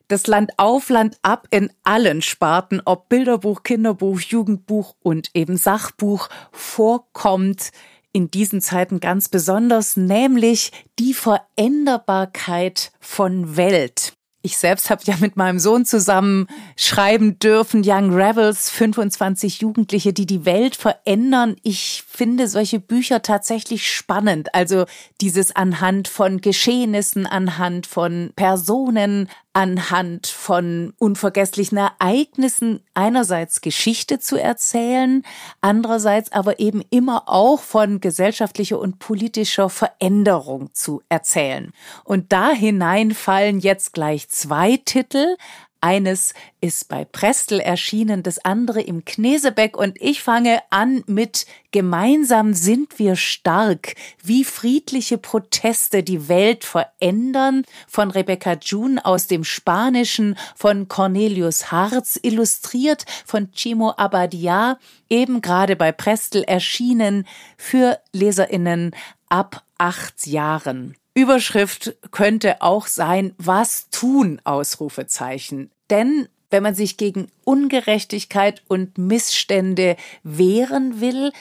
das 0.07 0.27
Land 0.27 0.51
auf, 0.57 0.89
Land 0.89 1.17
ab 1.23 1.47
in 1.49 1.71
allen 1.83 2.21
Sparten, 2.21 2.81
ob 2.85 3.09
Bilderbuch, 3.09 3.63
Kinderbuch, 3.63 4.21
Jugendbuch 4.21 4.95
und 5.01 5.31
eben 5.33 5.57
Sachbuch 5.57 6.29
vorkommt 6.51 7.71
in 8.15 8.31
diesen 8.31 8.61
Zeiten 8.61 9.01
ganz 9.01 9.27
besonders, 9.27 9.97
nämlich 9.97 10.71
die 10.99 11.13
Veränderbarkeit 11.13 12.93
von 13.01 13.57
Welt. 13.57 14.13
Ich 14.41 14.57
selbst 14.57 14.89
habe 14.89 15.01
ja 15.05 15.15
mit 15.19 15.35
meinem 15.35 15.59
Sohn 15.59 15.85
zusammen 15.85 16.47
schreiben 16.77 17.39
dürfen, 17.39 17.81
Young 17.83 18.13
Rebels, 18.13 18.69
25 18.69 19.59
Jugendliche, 19.59 20.13
die 20.13 20.27
die 20.27 20.45
Welt 20.45 20.75
verändern. 20.75 21.57
Ich 21.63 22.03
finde 22.07 22.47
solche 22.47 22.79
Bücher 22.79 23.21
tatsächlich 23.21 23.91
spannend. 23.91 24.53
Also 24.53 24.85
dieses 25.19 25.53
anhand 25.53 26.07
von 26.07 26.39
Geschehnissen, 26.39 27.25
anhand 27.25 27.85
von 27.85 28.31
Personen, 28.35 29.29
anhand 29.55 30.27
von 30.27 30.93
unvergesslichen 30.97 31.77
Ereignissen 31.77 32.81
einerseits 32.93 33.61
Geschichte 33.61 34.19
zu 34.19 34.35
erzählen, 34.35 35.23
andererseits 35.61 36.33
aber 36.33 36.59
eben 36.59 36.83
immer 36.89 37.23
auch 37.27 37.61
von 37.61 38.01
gesellschaftlicher 38.01 38.77
und 38.77 38.99
politischer 38.99 39.69
Veränderung 39.69 40.73
zu 40.73 41.01
erzählen. 41.07 41.71
Und 42.03 42.33
da 42.33 42.49
hinein 42.49 43.11
fallen 43.11 43.59
jetzt 43.59 43.93
gleich 43.93 44.27
zwei 44.27 44.75
Titel. 44.75 45.37
Eines 45.85 46.33
ist 46.61 46.89
bei 46.89 47.05
Prestel 47.05 47.59
erschienen, 47.59 48.23
das 48.23 48.43
andere 48.43 48.81
im 48.81 49.05
Knesebeck 49.05 49.77
und 49.77 50.01
ich 50.01 50.23
fange 50.23 50.63
an 50.71 51.03
mit 51.05 51.45
Gemeinsam 51.69 52.55
sind 52.55 52.97
wir 52.97 53.15
stark, 53.15 53.93
wie 54.23 54.43
friedliche 54.45 55.19
Proteste 55.19 56.01
die 56.01 56.27
Welt 56.27 56.63
verändern 56.63 57.65
von 57.87 58.09
Rebecca 58.09 58.57
June 58.59 59.05
aus 59.05 59.27
dem 59.27 59.43
Spanischen 59.43 60.35
von 60.55 60.87
Cornelius 60.87 61.71
Harz 61.71 62.19
illustriert 62.19 63.05
von 63.23 63.51
Chimo 63.51 63.93
Abadia, 63.95 64.79
eben 65.07 65.39
gerade 65.39 65.75
bei 65.75 65.91
Prestel 65.91 66.43
erschienen 66.45 67.27
für 67.59 67.99
Leserinnen 68.11 68.95
ab 69.29 69.63
acht 69.77 70.25
Jahren. 70.25 70.95
Überschrift 71.15 71.95
könnte 72.11 72.61
auch 72.61 72.87
sein, 72.87 73.33
was 73.37 73.89
tun? 73.89 74.41
Ausrufezeichen. 74.43 75.71
Denn 75.89 76.27
wenn 76.49 76.61
man 76.61 76.75
sich 76.75 76.97
gegen 76.97 77.29
Ungerechtigkeit 77.43 78.61
und 78.67 78.97
Missstände 78.97 79.95
wehren 80.23 80.99
will, 81.01 81.31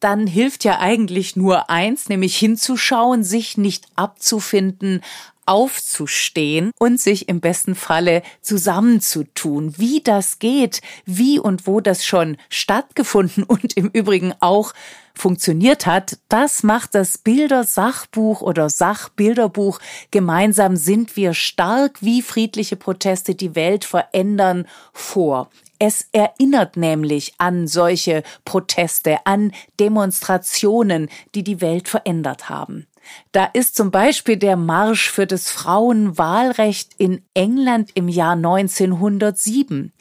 dann 0.00 0.26
hilft 0.26 0.64
ja 0.64 0.80
eigentlich 0.80 1.36
nur 1.36 1.70
eins, 1.70 2.08
nämlich 2.08 2.36
hinzuschauen, 2.36 3.24
sich 3.24 3.56
nicht 3.56 3.86
abzufinden, 3.94 5.00
aufzustehen 5.46 6.72
und 6.78 7.00
sich 7.00 7.28
im 7.28 7.40
besten 7.40 7.74
Falle 7.74 8.22
zusammenzutun. 8.40 9.74
Wie 9.78 10.00
das 10.00 10.38
geht, 10.38 10.82
wie 11.04 11.38
und 11.38 11.66
wo 11.66 11.80
das 11.80 12.04
schon 12.04 12.36
stattgefunden 12.48 13.44
und 13.46 13.76
im 13.76 13.88
Übrigen 13.92 14.34
auch 14.40 14.72
funktioniert 15.14 15.86
hat, 15.86 16.18
das 16.28 16.62
macht 16.62 16.94
das 16.94 17.18
Bildersachbuch 17.18 18.42
oder 18.42 18.70
Sachbilderbuch 18.70 19.78
Gemeinsam 20.10 20.76
sind 20.76 21.16
wir 21.16 21.34
stark, 21.34 21.98
wie 22.00 22.22
friedliche 22.22 22.76
Proteste 22.76 23.34
die 23.34 23.54
Welt 23.54 23.84
verändern 23.84 24.66
vor. 24.92 25.48
Es 25.78 26.06
erinnert 26.12 26.76
nämlich 26.76 27.34
an 27.38 27.66
solche 27.66 28.22
Proteste, 28.44 29.18
an 29.26 29.52
Demonstrationen, 29.80 31.08
die 31.34 31.42
die 31.42 31.60
Welt 31.60 31.88
verändert 31.88 32.48
haben. 32.48 32.86
Da 33.32 33.46
ist 33.46 33.74
zum 33.74 33.90
Beispiel 33.90 34.36
der 34.36 34.56
Marsch 34.56 35.10
für 35.10 35.26
das 35.26 35.50
Frauenwahlrecht 35.50 36.92
in 36.98 37.22
England 37.34 37.90
im 37.94 38.08
Jahr 38.08 38.34
1907 38.34 39.92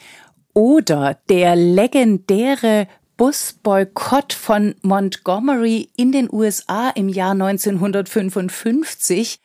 oder 0.54 1.18
der 1.30 1.56
legendäre 1.56 2.88
Busboykott 3.22 4.34
von 4.34 4.74
Montgomery 4.82 5.90
in 5.96 6.12
den 6.12 6.28
USA 6.34 6.90
im 6.90 7.08
Jahr 7.08 7.34
1955 7.34 9.40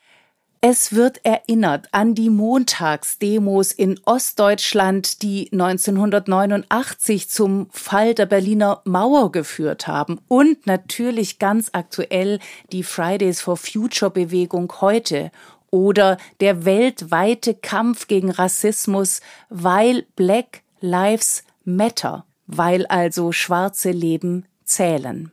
es 0.61 0.95
wird 0.95 1.23
erinnert 1.23 1.87
an 1.91 2.15
die 2.15 2.31
Montagsdemos 2.31 3.71
in 3.71 3.99
Ostdeutschland, 4.03 5.21
die 5.21 5.51
1989 5.51 7.29
zum 7.29 7.69
Fall 7.69 8.15
der 8.15 8.25
Berliner 8.25 8.81
Mauer 8.83 9.31
geführt 9.31 9.85
haben. 9.85 10.21
Und 10.27 10.65
natürlich 10.65 11.37
ganz 11.37 11.69
aktuell 11.73 12.39
die 12.71 12.81
Fridays 12.81 13.41
for 13.41 13.57
Future 13.57 14.09
Bewegung 14.09 14.73
heute 14.81 15.31
oder 15.69 16.17
der 16.39 16.65
weltweite 16.65 17.53
Kampf 17.53 18.07
gegen 18.07 18.31
Rassismus, 18.31 19.21
weil 19.49 20.07
Black 20.15 20.63
Lives 20.79 21.43
Matter, 21.63 22.25
weil 22.47 22.85
also 22.87 23.31
schwarze 23.31 23.91
Leben 23.91 24.45
zählen. 24.63 25.31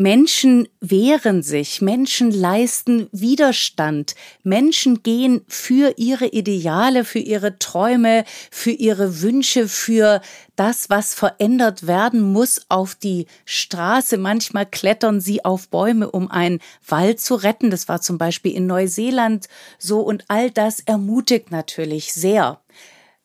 Menschen 0.00 0.66
wehren 0.80 1.42
sich, 1.42 1.82
Menschen 1.82 2.30
leisten 2.30 3.10
Widerstand, 3.12 4.14
Menschen 4.42 5.02
gehen 5.02 5.42
für 5.46 5.92
ihre 5.98 6.28
Ideale, 6.28 7.04
für 7.04 7.18
ihre 7.18 7.58
Träume, 7.58 8.24
für 8.50 8.70
ihre 8.70 9.20
Wünsche, 9.20 9.68
für 9.68 10.22
das, 10.56 10.88
was 10.88 11.12
verändert 11.12 11.86
werden 11.86 12.22
muss, 12.22 12.62
auf 12.70 12.94
die 12.94 13.26
Straße. 13.44 14.16
Manchmal 14.16 14.64
klettern 14.64 15.20
sie 15.20 15.44
auf 15.44 15.68
Bäume, 15.68 16.10
um 16.10 16.30
einen 16.30 16.60
Wald 16.88 17.20
zu 17.20 17.34
retten. 17.34 17.68
Das 17.68 17.86
war 17.86 18.00
zum 18.00 18.16
Beispiel 18.16 18.54
in 18.54 18.66
Neuseeland 18.66 19.48
so 19.78 20.00
und 20.00 20.24
all 20.28 20.50
das 20.50 20.80
ermutigt 20.80 21.50
natürlich 21.50 22.14
sehr 22.14 22.58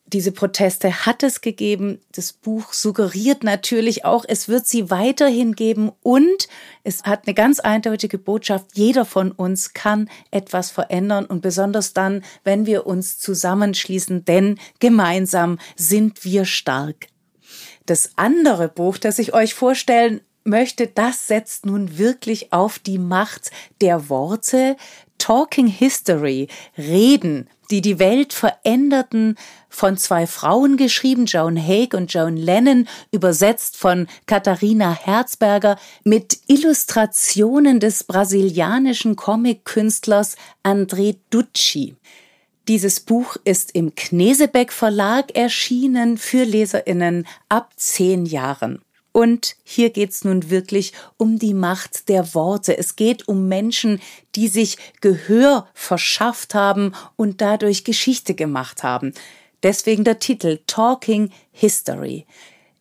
diese 0.06 0.30
Proteste 0.30 1.04
hat 1.04 1.22
es 1.22 1.40
gegeben. 1.40 2.00
Das 2.12 2.32
Buch 2.32 2.72
suggeriert 2.72 3.42
natürlich 3.42 4.04
auch, 4.04 4.24
es 4.26 4.48
wird 4.48 4.66
sie 4.66 4.90
weiterhin 4.90 5.54
geben 5.54 5.90
und 6.02 6.48
es 6.84 7.02
hat 7.02 7.26
eine 7.26 7.34
ganz 7.34 7.58
eindeutige 7.58 8.18
Botschaft. 8.18 8.66
Jeder 8.74 9.04
von 9.04 9.32
uns 9.32 9.74
kann 9.74 10.08
etwas 10.30 10.70
verändern 10.70 11.26
und 11.26 11.42
besonders 11.42 11.92
dann, 11.92 12.22
wenn 12.44 12.66
wir 12.66 12.86
uns 12.86 13.18
zusammenschließen, 13.18 14.24
denn 14.24 14.58
gemeinsam 14.78 15.58
sind 15.74 16.24
wir 16.24 16.44
stark. 16.44 17.08
Das 17.84 18.10
andere 18.16 18.68
Buch, 18.68 18.98
das 18.98 19.18
ich 19.18 19.34
euch 19.34 19.54
vorstellen 19.54 20.20
möchte, 20.46 20.86
das 20.86 21.26
setzt 21.26 21.66
nun 21.66 21.98
wirklich 21.98 22.52
auf 22.52 22.78
die 22.78 22.98
Macht 22.98 23.50
der 23.80 24.08
Worte. 24.08 24.76
Talking 25.18 25.66
History, 25.66 26.48
Reden, 26.76 27.48
die 27.70 27.80
die 27.80 27.98
Welt 27.98 28.32
veränderten, 28.32 29.36
von 29.68 29.96
zwei 29.96 30.26
Frauen 30.26 30.76
geschrieben, 30.76 31.26
Joan 31.26 31.56
Haig 31.56 31.94
und 31.94 32.12
Joan 32.12 32.36
Lennon, 32.36 32.86
übersetzt 33.12 33.76
von 33.76 34.06
Katharina 34.26 34.92
Herzberger, 34.92 35.78
mit 36.04 36.38
Illustrationen 36.46 37.80
des 37.80 38.04
brasilianischen 38.04 39.16
Comic-Künstlers 39.16 40.36
André 40.62 41.16
Ducci. 41.30 41.96
Dieses 42.68 43.00
Buch 43.00 43.36
ist 43.44 43.74
im 43.74 43.94
Knesebeck 43.94 44.72
Verlag 44.72 45.36
erschienen 45.36 46.18
für 46.18 46.42
Leserinnen 46.42 47.26
ab 47.48 47.72
zehn 47.76 48.26
Jahren. 48.26 48.82
Und 49.16 49.56
hier 49.64 49.88
geht's 49.88 50.24
nun 50.24 50.50
wirklich 50.50 50.92
um 51.16 51.38
die 51.38 51.54
Macht 51.54 52.10
der 52.10 52.34
Worte. 52.34 52.76
Es 52.76 52.96
geht 52.96 53.26
um 53.26 53.48
Menschen, 53.48 54.02
die 54.34 54.46
sich 54.46 54.76
Gehör 55.00 55.68
verschafft 55.72 56.54
haben 56.54 56.92
und 57.16 57.40
dadurch 57.40 57.84
Geschichte 57.84 58.34
gemacht 58.34 58.82
haben. 58.82 59.14
Deswegen 59.62 60.04
der 60.04 60.18
Titel 60.18 60.58
Talking 60.66 61.30
History. 61.50 62.26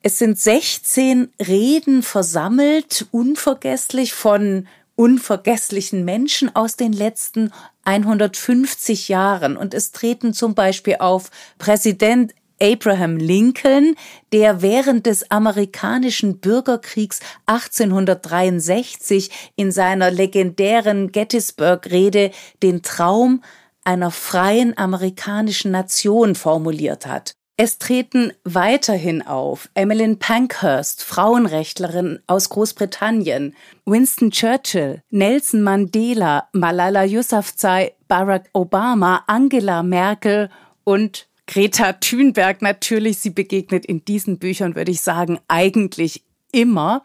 Es 0.02 0.19
sind 0.19 0.38
16 0.38 1.32
Reden 1.39 2.04
versammelt, 2.04 3.08
unvergesslich 3.12 4.13
von 4.13 4.67
unvergesslichen 4.98 6.04
Menschen 6.04 6.54
aus 6.54 6.76
den 6.76 6.91
letzten 6.91 7.54
150 7.86 9.08
Jahren. 9.08 9.56
Und 9.56 9.74
es 9.74 9.93
treten 9.93 10.34
zum 10.34 10.54
Beispiel 10.54 10.98
auf 11.00 11.32
Präsident 11.60 12.34
Abraham 12.62 13.18
Lincoln, 13.18 13.96
der 14.32 14.62
während 14.62 15.06
des 15.06 15.30
amerikanischen 15.32 16.39
Bürgerkriegs 16.39 17.20
1863 17.46 19.30
in 19.56 19.72
seiner 19.72 20.12
legendären 20.12 21.12
Gettysburg-Rede 21.12 22.32
den 22.63 22.82
Traum 22.82 23.44
einer 23.84 24.12
freien 24.12 24.78
amerikanischen 24.78 25.72
Nation 25.72 26.36
formuliert 26.36 27.06
hat. 27.06 27.36
Es 27.58 27.78
treten 27.78 28.34
weiterhin 28.44 29.26
auf 29.26 29.70
Emmeline 29.76 30.18
Pankhurst, 30.18 31.02
Frauenrechtlerin 31.04 32.20
aus 32.28 32.50
Großbritannien, 32.50 33.56
Winston 33.86 34.32
Churchill, 34.32 35.02
Nelson 35.10 35.62
Mandela, 35.62 36.50
Malala 36.52 37.06
Yousafzai, 37.06 37.94
Barack 38.10 38.50
Obama, 38.52 39.24
Angela 39.28 39.84
Merkel 39.84 40.50
und 40.84 41.30
Greta 41.47 41.93
Thunberg 41.93 42.62
natürlich, 42.62 43.19
sie 43.19 43.29
begegnet 43.29 43.85
in 43.85 44.04
diesen 44.04 44.39
Büchern, 44.39 44.75
würde 44.75 44.91
ich 44.91 45.02
sagen, 45.02 45.39
eigentlich 45.48 46.23
immer. 46.52 47.04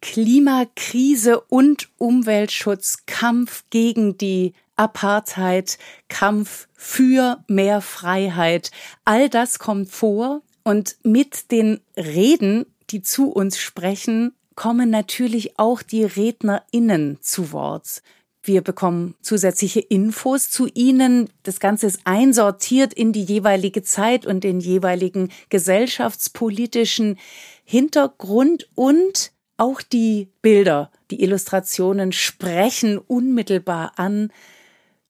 Klimakrise 0.00 1.40
und 1.40 1.88
Umweltschutz, 1.98 3.04
Kampf 3.06 3.64
gegen 3.70 4.16
die 4.16 4.54
Apartheid, 4.76 5.78
Kampf 6.08 6.68
für 6.74 7.42
mehr 7.48 7.80
Freiheit. 7.80 8.70
All 9.04 9.28
das 9.28 9.58
kommt 9.58 9.90
vor 9.90 10.42
und 10.62 10.96
mit 11.02 11.50
den 11.50 11.80
Reden, 11.96 12.66
die 12.90 13.02
zu 13.02 13.30
uns 13.30 13.58
sprechen, 13.58 14.34
kommen 14.54 14.90
natürlich 14.90 15.58
auch 15.58 15.82
die 15.82 16.04
RednerInnen 16.04 17.18
zu 17.20 17.52
Wort. 17.52 18.02
Wir 18.48 18.62
bekommen 18.62 19.14
zusätzliche 19.20 19.80
Infos 19.80 20.48
zu 20.48 20.68
ihnen. 20.72 21.28
Das 21.42 21.60
Ganze 21.60 21.86
ist 21.86 22.00
einsortiert 22.04 22.94
in 22.94 23.12
die 23.12 23.22
jeweilige 23.22 23.82
Zeit 23.82 24.24
und 24.24 24.42
den 24.42 24.58
jeweiligen 24.58 25.30
gesellschaftspolitischen 25.50 27.18
Hintergrund 27.64 28.70
und 28.74 29.32
auch 29.58 29.82
die 29.82 30.32
Bilder, 30.40 30.90
die 31.10 31.22
Illustrationen 31.22 32.12
sprechen 32.12 32.96
unmittelbar 32.96 33.92
an. 33.96 34.32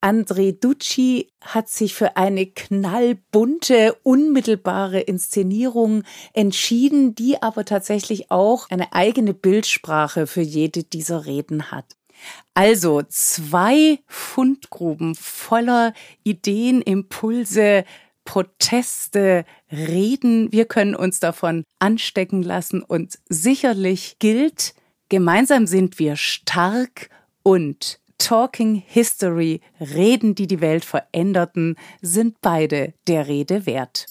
André 0.00 0.58
Ducci 0.58 1.28
hat 1.40 1.68
sich 1.68 1.94
für 1.94 2.16
eine 2.16 2.46
knallbunte, 2.46 3.96
unmittelbare 4.02 4.98
Inszenierung 4.98 6.02
entschieden, 6.32 7.14
die 7.14 7.40
aber 7.40 7.64
tatsächlich 7.64 8.32
auch 8.32 8.68
eine 8.70 8.92
eigene 8.92 9.32
Bildsprache 9.32 10.26
für 10.26 10.42
jede 10.42 10.82
dieser 10.82 11.24
Reden 11.24 11.70
hat. 11.70 11.97
Also 12.54 13.02
zwei 13.08 14.00
Fundgruben 14.06 15.14
voller 15.14 15.92
Ideen, 16.24 16.82
Impulse, 16.82 17.84
Proteste, 18.24 19.44
Reden. 19.72 20.52
Wir 20.52 20.66
können 20.66 20.94
uns 20.94 21.20
davon 21.20 21.64
anstecken 21.78 22.42
lassen 22.42 22.82
und 22.82 23.18
sicherlich 23.28 24.18
gilt, 24.18 24.74
gemeinsam 25.08 25.66
sind 25.66 25.98
wir 25.98 26.16
stark 26.16 27.08
und 27.42 28.00
Talking 28.18 28.82
History, 28.86 29.60
Reden, 29.80 30.34
die 30.34 30.46
die 30.46 30.60
Welt 30.60 30.84
veränderten, 30.84 31.76
sind 32.02 32.36
beide 32.42 32.92
der 33.06 33.28
Rede 33.28 33.64
wert. 33.64 34.06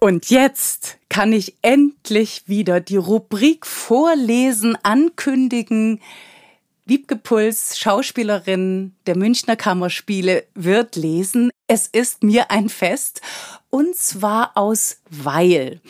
Und 0.00 0.30
jetzt 0.30 0.98
kann 1.08 1.32
ich 1.32 1.56
endlich 1.62 2.44
wieder 2.46 2.80
die 2.80 2.96
Rubrik 2.96 3.66
vorlesen, 3.66 4.76
ankündigen. 4.84 6.00
Wiebke 6.84 7.16
Puls, 7.16 7.78
Schauspielerin 7.78 8.94
der 9.06 9.16
Münchner 9.16 9.56
Kammerspiele, 9.56 10.44
wird 10.54 10.94
lesen. 10.94 11.50
Es 11.66 11.88
ist 11.88 12.22
mir 12.22 12.50
ein 12.50 12.68
Fest. 12.68 13.20
Und 13.70 13.96
zwar 13.96 14.52
aus 14.54 15.00
Weil. 15.10 15.80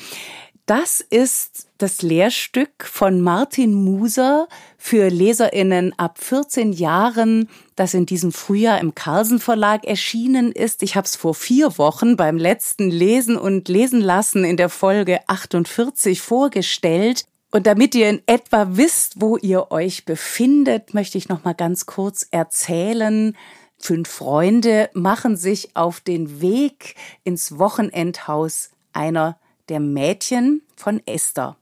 Das 0.69 1.01
ist 1.01 1.69
das 1.79 2.03
Lehrstück 2.03 2.85
von 2.85 3.23
Martin 3.23 3.73
Muser 3.73 4.49
für 4.77 5.09
Leserinnen 5.09 5.99
ab 5.99 6.19
14 6.19 6.75
Jahren, 6.75 7.49
das 7.75 7.95
in 7.95 8.05
diesem 8.05 8.33
Frühjahr 8.33 8.79
im 8.79 8.95
Carlsen 8.95 9.41
Verlag 9.41 9.87
erschienen 9.87 10.53
ist. 10.53 10.83
Ich 10.83 10.95
habe 10.95 11.07
es 11.07 11.17
vor 11.17 11.35
vier 11.35 11.79
Wochen 11.79 12.19
beim 12.19 12.37
letzten 12.37 12.91
Lesen 12.91 13.39
und 13.39 13.71
Lesen 13.71 14.03
lassen 14.03 14.45
in 14.45 14.59
der 14.59 14.69
Folge 14.69 15.27
48 15.27 16.21
vorgestellt. 16.21 17.25
Und 17.51 17.67
damit 17.67 17.95
ihr 17.95 18.11
in 18.11 18.21
etwa 18.27 18.69
wisst, 18.73 19.23
wo 19.23 19.39
ihr 19.39 19.71
euch 19.71 20.05
befindet, 20.05 20.93
möchte 20.93 21.17
ich 21.17 21.31
noch 21.31 21.45
mal 21.45 21.55
ganz 21.55 21.87
kurz 21.87 22.29
erzählen. 22.31 23.35
Fünf 23.79 24.11
Freunde 24.11 24.91
machen 24.93 25.39
sich 25.39 25.75
auf 25.75 26.01
den 26.01 26.43
Weg 26.43 26.95
ins 27.25 27.59
Wochenendhaus 27.59 28.69
einer 28.93 29.39
der 29.69 29.81
Mädchen 29.81 30.63
von 30.77 31.01
Esther. 31.07 31.57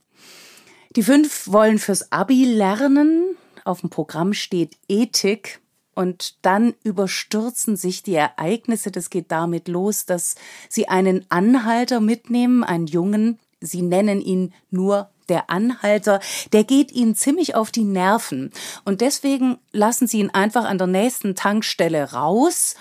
Die 0.95 1.03
fünf 1.03 1.47
wollen 1.47 1.79
fürs 1.79 2.11
Abi 2.11 2.45
lernen. 2.45 3.35
Auf 3.65 3.81
dem 3.81 3.89
Programm 3.89 4.33
steht 4.33 4.77
Ethik. 4.87 5.59
Und 5.93 6.45
dann 6.45 6.75
überstürzen 6.83 7.75
sich 7.75 8.03
die 8.03 8.13
Ereignisse. 8.13 8.91
Das 8.91 9.09
geht 9.09 9.31
damit 9.31 9.67
los, 9.67 10.05
dass 10.05 10.35
sie 10.69 10.87
einen 10.87 11.25
Anhalter 11.29 11.99
mitnehmen, 11.99 12.63
einen 12.63 12.85
Jungen. 12.85 13.39
Sie 13.61 13.81
nennen 13.81 14.21
ihn 14.21 14.53
nur 14.69 15.09
der 15.27 15.49
Anhalter, 15.49 16.19
der 16.53 16.63
geht 16.63 16.91
ihnen 16.91 17.15
ziemlich 17.15 17.55
auf 17.55 17.71
die 17.71 17.83
Nerven. 17.83 18.51
Und 18.85 19.01
deswegen 19.01 19.57
lassen 19.71 20.07
sie 20.07 20.19
ihn 20.19 20.29
einfach 20.29 20.65
an 20.65 20.77
der 20.77 20.87
nächsten 20.87 21.35
Tankstelle 21.35 22.13
raus 22.13 22.75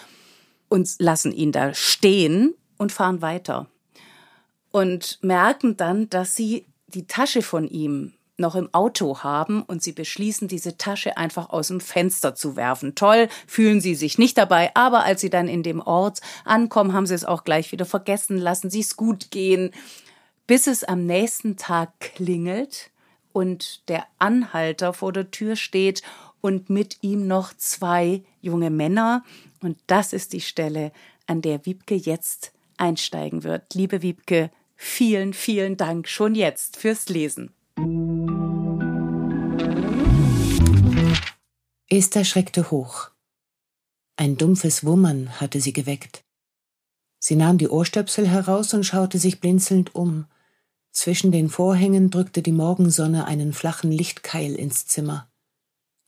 und 0.68 0.88
lassen 0.98 1.32
ihn 1.32 1.52
da 1.52 1.74
stehen 1.74 2.54
und 2.76 2.92
fahren 2.92 3.20
weiter 3.20 3.68
und 4.76 5.18
merken 5.22 5.78
dann, 5.78 6.10
dass 6.10 6.36
sie 6.36 6.66
die 6.88 7.06
Tasche 7.06 7.40
von 7.40 7.66
ihm 7.66 8.12
noch 8.36 8.54
im 8.54 8.68
Auto 8.74 9.20
haben 9.20 9.62
und 9.62 9.82
sie 9.82 9.92
beschließen, 9.92 10.48
diese 10.48 10.76
Tasche 10.76 11.16
einfach 11.16 11.48
aus 11.48 11.68
dem 11.68 11.80
Fenster 11.80 12.34
zu 12.34 12.56
werfen. 12.56 12.94
Toll, 12.94 13.28
fühlen 13.46 13.80
sie 13.80 13.94
sich 13.94 14.18
nicht 14.18 14.36
dabei, 14.36 14.70
aber 14.74 15.02
als 15.04 15.22
sie 15.22 15.30
dann 15.30 15.48
in 15.48 15.62
dem 15.62 15.80
Ort 15.80 16.20
ankommen, 16.44 16.92
haben 16.92 17.06
sie 17.06 17.14
es 17.14 17.24
auch 17.24 17.42
gleich 17.42 17.72
wieder 17.72 17.86
vergessen, 17.86 18.36
lassen 18.36 18.68
sie 18.68 18.80
es 18.80 18.98
gut 18.98 19.30
gehen, 19.30 19.70
bis 20.46 20.66
es 20.66 20.84
am 20.84 21.06
nächsten 21.06 21.56
Tag 21.56 21.98
klingelt 21.98 22.90
und 23.32 23.88
der 23.88 24.04
Anhalter 24.18 24.92
vor 24.92 25.14
der 25.14 25.30
Tür 25.30 25.56
steht 25.56 26.02
und 26.42 26.68
mit 26.68 26.98
ihm 27.00 27.26
noch 27.26 27.54
zwei 27.56 28.22
junge 28.42 28.68
Männer. 28.68 29.24
Und 29.62 29.78
das 29.86 30.12
ist 30.12 30.34
die 30.34 30.42
Stelle, 30.42 30.92
an 31.26 31.40
der 31.40 31.64
Wiebke 31.64 31.94
jetzt 31.94 32.52
einsteigen 32.76 33.42
wird. 33.42 33.72
Liebe 33.72 34.02
Wiebke, 34.02 34.50
Vielen, 34.76 35.32
vielen 35.32 35.76
Dank 35.76 36.08
schon 36.08 36.34
jetzt 36.34 36.76
fürs 36.76 37.08
Lesen. 37.08 37.52
Esther 41.88 42.24
schreckte 42.24 42.70
hoch. 42.70 43.10
Ein 44.16 44.36
dumpfes 44.36 44.84
Wummern 44.84 45.40
hatte 45.40 45.60
sie 45.60 45.72
geweckt. 45.72 46.24
Sie 47.18 47.36
nahm 47.36 47.58
die 47.58 47.68
Ohrstöpsel 47.68 48.28
heraus 48.28 48.74
und 48.74 48.84
schaute 48.84 49.18
sich 49.18 49.40
blinzelnd 49.40 49.94
um. 49.94 50.26
Zwischen 50.90 51.32
den 51.32 51.48
Vorhängen 51.48 52.10
drückte 52.10 52.42
die 52.42 52.52
Morgensonne 52.52 53.26
einen 53.26 53.52
flachen 53.52 53.92
Lichtkeil 53.92 54.54
ins 54.54 54.86
Zimmer. 54.86 55.30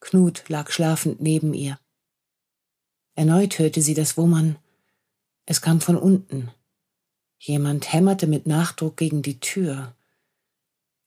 Knut 0.01 0.49
lag 0.49 0.71
schlafend 0.71 1.21
neben 1.21 1.55
ihr. 1.55 1.79
Erneut 3.15 3.59
hörte 3.59 3.83
sie 3.83 3.95
das 3.95 4.17
Wummern. 4.17 4.57
Es 5.45 5.61
kam 5.61 5.81
von 5.81 5.97
unten. 5.97 6.51
Jemand 7.39 7.93
hämmerte 7.93 8.27
mit 8.27 8.47
Nachdruck 8.47 8.97
gegen 8.97 9.23
die 9.23 9.39
Tür. 9.39 9.95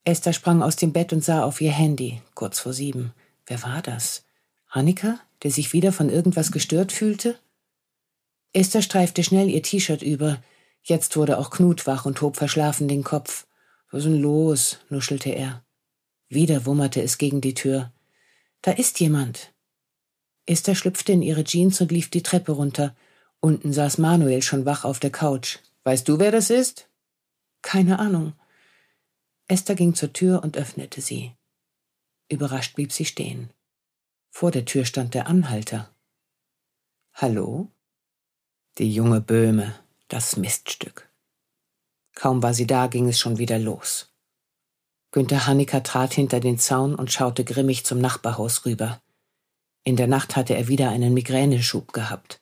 Esther 0.03 0.33
sprang 0.33 0.63
aus 0.63 0.77
dem 0.77 0.93
Bett 0.93 1.13
und 1.13 1.23
sah 1.23 1.43
auf 1.43 1.61
ihr 1.61 1.71
Handy, 1.71 2.21
kurz 2.33 2.59
vor 2.59 2.73
sieben. 2.73 3.13
Wer 3.45 3.61
war 3.63 3.81
das? 3.81 4.23
Annika, 4.67 5.19
der 5.43 5.51
sich 5.51 5.73
wieder 5.73 5.91
von 5.91 6.09
irgendwas 6.09 6.51
gestört 6.51 6.91
fühlte? 6.91 7.37
Esther 8.53 8.81
streifte 8.81 9.23
schnell 9.23 9.49
ihr 9.49 9.61
T-Shirt 9.61 10.01
über. 10.01 10.41
Jetzt 10.83 11.17
wurde 11.17 11.37
auch 11.37 11.51
Knut 11.51 11.85
wach 11.85 12.05
und 12.05 12.21
hob 12.21 12.37
verschlafen 12.37 12.87
den 12.87 13.03
Kopf. 13.03 13.45
Was 13.91 14.05
ist 14.05 14.11
denn 14.11 14.21
los? 14.21 14.79
nuschelte 14.89 15.29
er. 15.29 15.63
Wieder 16.29 16.65
wummerte 16.65 17.01
es 17.01 17.17
gegen 17.17 17.41
die 17.41 17.53
Tür. 17.53 17.91
Da 18.61 18.71
ist 18.71 18.99
jemand. 18.99 19.53
Esther 20.45 20.75
schlüpfte 20.75 21.11
in 21.11 21.21
ihre 21.21 21.43
Jeans 21.43 21.81
und 21.81 21.91
lief 21.91 22.09
die 22.09 22.23
Treppe 22.23 22.53
runter. 22.53 22.95
Unten 23.41 23.73
saß 23.73 23.97
Manuel 23.97 24.41
schon 24.41 24.65
wach 24.65 24.85
auf 24.85 24.99
der 24.99 25.11
Couch. 25.11 25.59
Weißt 25.83 26.07
du, 26.07 26.19
wer 26.19 26.31
das 26.31 26.49
ist? 26.49 26.89
Keine 27.61 27.99
Ahnung. 27.99 28.33
Esther 29.47 29.75
ging 29.75 29.95
zur 29.95 30.13
Tür 30.13 30.43
und 30.43 30.57
öffnete 30.57 31.01
sie. 31.01 31.33
Überrascht 32.29 32.75
blieb 32.75 32.91
sie 32.91 33.05
stehen. 33.05 33.51
Vor 34.29 34.51
der 34.51 34.65
Tür 34.65 34.85
stand 34.85 35.13
der 35.13 35.27
Anhalter. 35.27 35.93
Hallo? 37.13 37.69
Die 38.77 38.93
junge 38.93 39.19
Böhme, 39.19 39.75
das 40.07 40.37
Miststück. 40.37 41.09
Kaum 42.15 42.41
war 42.41 42.53
sie 42.53 42.67
da, 42.67 42.87
ging 42.87 43.09
es 43.09 43.19
schon 43.19 43.37
wieder 43.37 43.59
los. 43.59 44.13
Günther 45.11 45.45
Hanniker 45.45 45.83
trat 45.83 46.13
hinter 46.13 46.39
den 46.39 46.57
Zaun 46.57 46.95
und 46.95 47.11
schaute 47.11 47.43
grimmig 47.43 47.85
zum 47.85 47.99
Nachbarhaus 47.99 48.65
rüber. 48.65 49.01
In 49.83 49.97
der 49.97 50.07
Nacht 50.07 50.35
hatte 50.35 50.55
er 50.55 50.67
wieder 50.69 50.89
einen 50.89 51.13
Migräneschub 51.13 51.91
gehabt. 51.91 52.40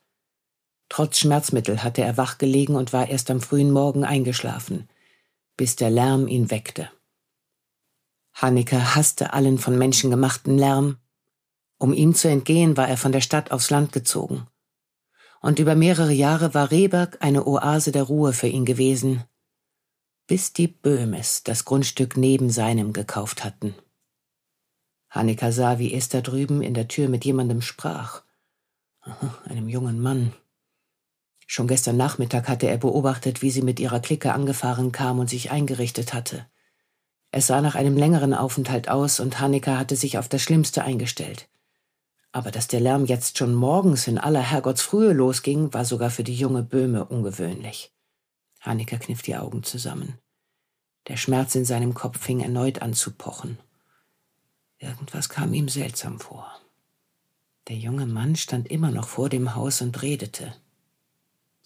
Trotz 0.90 1.20
Schmerzmittel 1.20 1.84
hatte 1.84 2.02
er 2.02 2.18
wach 2.18 2.40
gelegen 2.40 2.76
und 2.76 2.92
war 2.92 3.08
erst 3.08 3.30
am 3.32 3.42
frühen 3.42 3.72
Morgen 3.72 4.04
eingeschlafen, 4.04 4.90
bis 5.56 5.76
der 5.76 5.92
Lärm 5.92 6.28
ihn 6.28 6.50
weckte. 6.50 6.90
Hanneke 8.34 8.96
hasste 8.96 9.34
allen 9.34 9.58
von 9.58 9.78
Menschen 9.78 10.10
gemachten 10.10 10.58
Lärm. 10.58 10.98
Um 11.78 11.94
ihm 11.94 12.16
zu 12.16 12.28
entgehen, 12.28 12.76
war 12.76 12.90
er 12.90 12.98
von 12.98 13.12
der 13.12 13.22
Stadt 13.22 13.52
aufs 13.52 13.70
Land 13.70 13.92
gezogen. 13.92 14.48
Und 15.42 15.60
über 15.60 15.76
mehrere 15.76 16.12
Jahre 16.12 16.54
war 16.54 16.72
Rehberg 16.72 17.18
eine 17.22 17.46
Oase 17.48 17.92
der 17.92 18.04
Ruhe 18.04 18.34
für 18.34 18.48
ihn 18.48 18.66
gewesen, 18.66 19.24
bis 20.28 20.54
die 20.54 20.68
Böhmes 20.68 21.44
das 21.44 21.66
Grundstück 21.66 22.18
neben 22.18 22.50
seinem 22.50 22.94
gekauft 22.94 23.44
hatten. 23.44 23.76
Hannika 25.10 25.52
sah, 25.52 25.80
wie 25.80 25.94
Esther 25.94 26.22
drüben 26.22 26.62
in 26.62 26.74
der 26.74 26.88
Tür 26.88 27.10
mit 27.10 27.26
jemandem 27.26 27.62
sprach. 27.62 28.24
Einem 29.46 29.70
jungen 29.70 30.00
Mann. 30.00 30.34
Schon 31.52 31.68
gestern 31.68 31.97
Nachmittag 31.97 32.47
hatte 32.47 32.68
er 32.68 32.78
beobachtet, 32.78 33.41
wie 33.41 33.50
sie 33.50 33.64
mit 33.64 33.80
ihrer 33.80 34.00
Clique 34.00 34.32
angefahren 34.32 34.91
kam 34.91 35.18
und 35.18 35.32
sich 35.32 35.50
eingerichtet 35.50 36.14
hatte. 36.14 36.45
Es 37.32 37.47
sah 37.47 37.60
nach 37.60 37.74
einem 37.74 37.97
längeren 37.97 38.36
Aufenthalt 38.36 38.88
aus 38.88 39.20
und 39.20 39.39
Hannika 39.39 39.76
hatte 39.80 39.95
sich 39.95 40.20
auf 40.20 40.30
das 40.30 40.43
Schlimmste 40.43 40.84
eingestellt. 40.84 41.50
Aber 42.32 42.52
dass 42.52 42.68
der 42.68 42.82
Lärm 42.82 43.06
jetzt 43.06 43.39
schon 43.39 43.56
morgens 43.56 44.06
in 44.06 44.20
aller 44.20 44.41
Herrgottsfrühe 44.41 45.12
losging, 45.12 45.74
war 45.74 45.86
sogar 45.86 46.12
für 46.12 46.24
die 46.24 46.36
junge 46.36 46.62
Böhme 46.62 47.04
ungewöhnlich. 47.06 47.91
Hannika 48.60 48.97
kniff 48.97 49.24
die 49.24 49.36
Augen 49.36 49.64
zusammen. 49.64 50.20
Der 51.08 51.18
Schmerz 51.18 51.56
in 51.56 51.66
seinem 51.66 51.95
Kopf 51.95 52.20
fing 52.20 52.41
erneut 52.41 52.84
an 52.84 52.93
zu 52.93 53.10
pochen. 53.10 53.58
Irgendwas 54.78 55.30
kam 55.30 55.52
ihm 55.56 55.68
seltsam 55.68 56.20
vor. 56.20 56.47
Der 57.70 57.76
junge 57.78 58.06
Mann 58.06 58.36
stand 58.36 58.70
immer 58.70 58.91
noch 58.91 59.08
vor 59.08 59.30
dem 59.30 59.56
Haus 59.56 59.82
und 59.82 60.00
redete. 60.04 60.54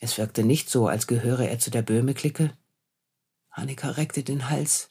Es 0.04 0.18
wirkte 0.18 0.44
nicht 0.44 0.70
so, 0.70 0.88
als 0.90 1.08
gehöre 1.08 1.48
er 1.48 1.60
zu 1.60 1.72
der 1.72 1.82
Böhme-Clique. 1.82 2.52
Annika 3.50 3.92
reckte 3.92 4.22
den 4.22 4.50
Hals. 4.50 4.90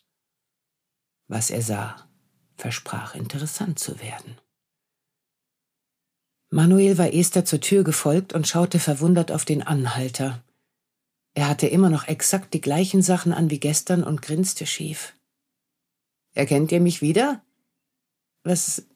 Was 1.28 1.50
er 1.50 1.60
sah, 1.60 2.08
versprach 2.56 3.14
interessant 3.14 3.78
zu 3.78 4.00
werden. 4.00 4.38
Manuel 6.48 6.96
war 6.96 7.12
Esther 7.12 7.44
zur 7.44 7.60
Tür 7.60 7.84
gefolgt 7.84 8.32
und 8.32 8.48
schaute 8.48 8.78
verwundert 8.78 9.32
auf 9.32 9.44
den 9.44 9.62
Anhalter. 9.62 10.42
Er 11.34 11.46
hatte 11.46 11.66
immer 11.66 11.90
noch 11.90 12.08
exakt 12.08 12.54
die 12.54 12.62
gleichen 12.62 13.02
Sachen 13.02 13.34
an 13.34 13.50
wie 13.50 13.60
gestern 13.60 14.04
und 14.04 14.22
grinste 14.22 14.64
schief. 14.64 15.12
Erkennt 16.32 16.72
ihr 16.72 16.80
mich 16.80 17.02
wieder? 17.02 17.44
Was, 18.44 18.86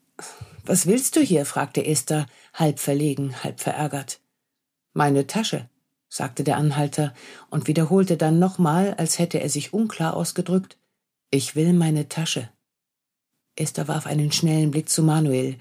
was 0.64 0.86
willst 0.86 1.16
du 1.16 1.20
hier? 1.20 1.44
fragte 1.44 1.84
Esther, 1.84 2.26
halb 2.54 2.78
verlegen, 2.80 3.44
halb 3.44 3.60
verärgert. 3.60 4.22
Meine 4.94 5.26
Tasche, 5.26 5.68
sagte 6.16 6.44
der 6.44 6.56
Anhalter 6.56 7.14
und 7.50 7.68
wiederholte 7.68 8.16
dann 8.16 8.38
nochmal, 8.38 8.94
als 8.94 9.18
hätte 9.18 9.40
er 9.40 9.50
sich 9.50 9.72
unklar 9.72 10.14
ausgedrückt. 10.14 10.78
Ich 11.30 11.54
will 11.54 11.72
meine 11.72 12.08
Tasche. 12.08 12.48
Esther 13.54 13.86
warf 13.86 14.06
einen 14.06 14.32
schnellen 14.32 14.70
Blick 14.70 14.88
zu 14.88 15.02
Manuel. 15.02 15.58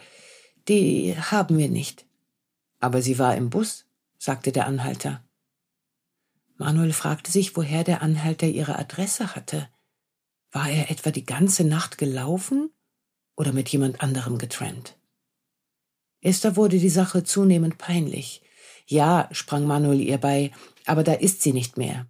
Die 0.68 1.16
haben 1.18 1.58
wir 1.58 1.70
nicht. 1.70 2.06
Aber 2.80 3.02
sie 3.02 3.20
war 3.20 3.36
im 3.36 3.50
Bus, 3.50 3.86
sagte 4.18 4.52
der 4.52 4.66
Anhalter. 4.66 5.24
Manuel 6.58 6.94
fragte 6.94 7.32
sich, 7.32 7.58
woher 7.58 7.84
der 7.84 8.02
Anhalter 8.02 8.48
ihre 8.48 8.80
Adresse 8.80 9.36
hatte. 9.36 9.68
War 10.52 10.70
er 10.70 10.90
etwa 10.90 11.12
die 11.12 11.26
ganze 11.26 11.66
Nacht 11.66 11.98
gelaufen 11.98 12.70
oder 13.36 13.52
mit 13.52 13.68
jemand 13.70 14.02
anderem 14.02 14.38
getrennt? 14.38 14.98
Esther 16.22 16.56
wurde 16.56 16.80
die 16.80 16.90
Sache 16.90 17.24
zunehmend 17.26 17.78
peinlich. 17.78 18.42
Ja, 18.86 19.28
sprang 19.32 19.66
Manuel 19.66 20.02
ihr 20.02 20.18
bei, 20.18 20.52
aber 20.86 21.04
da 21.04 21.14
ist 21.14 21.42
sie 21.42 21.54
nicht 21.54 21.78
mehr. 21.78 22.08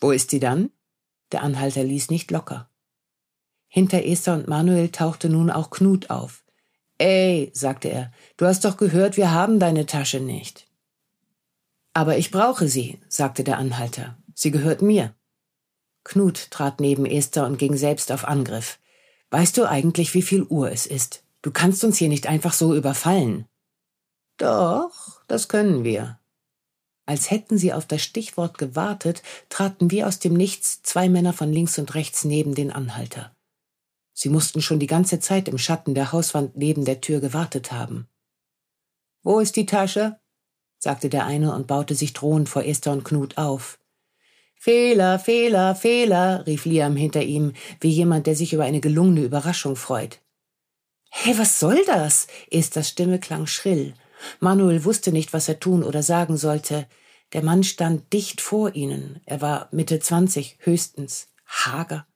Wo 0.00 0.10
ist 0.10 0.30
sie 0.30 0.40
dann? 0.40 0.70
Der 1.32 1.42
Anhalter 1.42 1.84
ließ 1.84 2.10
nicht 2.10 2.30
locker. 2.30 2.70
Hinter 3.68 4.04
Esther 4.04 4.34
und 4.34 4.48
Manuel 4.48 4.90
tauchte 4.90 5.28
nun 5.28 5.50
auch 5.50 5.70
Knut 5.70 6.10
auf. 6.10 6.44
Ey, 6.98 7.50
sagte 7.54 7.88
er, 7.88 8.12
du 8.36 8.46
hast 8.46 8.64
doch 8.64 8.76
gehört, 8.76 9.16
wir 9.16 9.32
haben 9.32 9.58
deine 9.58 9.86
Tasche 9.86 10.20
nicht. 10.20 10.66
Aber 11.94 12.16
ich 12.16 12.30
brauche 12.30 12.68
sie, 12.68 13.00
sagte 13.08 13.44
der 13.44 13.58
Anhalter. 13.58 14.18
Sie 14.34 14.50
gehört 14.50 14.82
mir. 14.82 15.14
Knut 16.04 16.50
trat 16.50 16.80
neben 16.80 17.06
Esther 17.06 17.46
und 17.46 17.58
ging 17.58 17.76
selbst 17.76 18.12
auf 18.12 18.26
Angriff. 18.26 18.78
Weißt 19.30 19.56
du 19.56 19.64
eigentlich, 19.64 20.14
wie 20.14 20.22
viel 20.22 20.42
Uhr 20.44 20.70
es 20.70 20.86
ist? 20.86 21.24
Du 21.42 21.50
kannst 21.50 21.84
uns 21.84 21.96
hier 21.96 22.08
nicht 22.08 22.26
einfach 22.26 22.52
so 22.52 22.74
überfallen. 22.74 23.46
Doch, 24.36 25.21
das 25.32 25.48
können 25.48 25.82
wir. 25.82 26.18
Als 27.06 27.30
hätten 27.30 27.56
sie 27.56 27.72
auf 27.72 27.86
das 27.86 28.02
Stichwort 28.02 28.58
gewartet, 28.58 29.22
traten 29.48 29.90
wie 29.90 30.04
aus 30.04 30.18
dem 30.18 30.34
Nichts 30.34 30.82
zwei 30.82 31.08
Männer 31.08 31.32
von 31.32 31.50
links 31.50 31.78
und 31.78 31.94
rechts 31.94 32.24
neben 32.24 32.54
den 32.54 32.70
Anhalter. 32.70 33.34
Sie 34.12 34.28
mussten 34.28 34.60
schon 34.60 34.78
die 34.78 34.86
ganze 34.86 35.20
Zeit 35.20 35.48
im 35.48 35.56
Schatten 35.56 35.94
der 35.94 36.12
Hauswand 36.12 36.58
neben 36.58 36.84
der 36.84 37.00
Tür 37.00 37.20
gewartet 37.20 37.72
haben. 37.72 38.08
Wo 39.22 39.40
ist 39.40 39.56
die 39.56 39.64
Tasche? 39.64 40.20
sagte 40.78 41.08
der 41.08 41.24
eine 41.24 41.54
und 41.54 41.66
baute 41.66 41.94
sich 41.94 42.12
drohend 42.12 42.50
vor 42.50 42.64
Esther 42.66 42.92
und 42.92 43.02
Knut 43.02 43.38
auf. 43.38 43.78
Fehler, 44.54 45.18
Fehler, 45.18 45.74
Fehler, 45.74 46.46
rief 46.46 46.66
Liam 46.66 46.94
hinter 46.94 47.22
ihm, 47.22 47.54
wie 47.80 47.88
jemand, 47.88 48.26
der 48.26 48.36
sich 48.36 48.52
über 48.52 48.64
eine 48.64 48.82
gelungene 48.82 49.22
Überraschung 49.22 49.76
freut. 49.76 50.20
Hey, 51.08 51.38
was 51.38 51.58
soll 51.58 51.82
das? 51.86 52.26
Esthers 52.50 52.90
Stimme 52.90 53.18
klang 53.18 53.46
schrill. 53.46 53.94
Manuel 54.40 54.84
wusste 54.84 55.12
nicht, 55.12 55.32
was 55.32 55.48
er 55.48 55.60
tun 55.60 55.82
oder 55.82 56.02
sagen 56.02 56.36
sollte. 56.36 56.86
Der 57.32 57.42
Mann 57.42 57.64
stand 57.64 58.12
dicht 58.12 58.40
vor 58.40 58.74
ihnen. 58.74 59.20
Er 59.24 59.40
war 59.40 59.68
Mitte 59.72 60.00
zwanzig, 60.00 60.58
höchstens, 60.60 61.28
hager. 61.46 62.06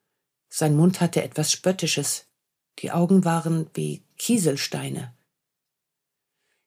Sein 0.49 0.75
Mund 0.75 1.01
hatte 1.01 1.23
etwas 1.23 1.51
Spöttisches. 1.51 2.27
Die 2.79 2.91
Augen 2.91 3.25
waren 3.25 3.69
wie 3.73 4.03
Kieselsteine. 4.17 5.13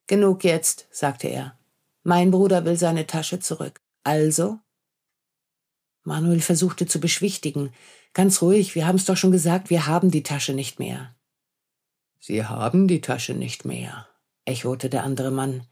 Genug 0.07 0.45
jetzt, 0.45 0.89
sagte 0.91 1.29
er. 1.29 1.59
Mein 2.03 2.31
Bruder 2.31 2.65
will 2.65 2.77
seine 2.77 3.07
Tasche 3.07 3.39
zurück. 3.39 3.81
Also? 4.03 4.59
Manuel 6.03 6.41
versuchte 6.41 6.87
zu 6.87 6.99
beschwichtigen. 6.99 7.73
Ganz 8.13 8.43
ruhig, 8.43 8.75
wir 8.75 8.87
haben's 8.87 9.05
doch 9.05 9.17
schon 9.17 9.31
gesagt, 9.31 9.71
wir 9.71 9.87
haben 9.87 10.11
die 10.11 10.25
Tasche 10.25 10.53
nicht 10.53 10.81
mehr. 10.81 11.15
Sie 12.19 12.45
haben 12.45 12.89
die 12.89 13.01
Tasche 13.01 13.35
nicht 13.35 13.65
mehr, 13.65 14.09
echote 14.45 14.91
der 14.91 15.05
andere 15.05 15.31
Mann. 15.31 15.67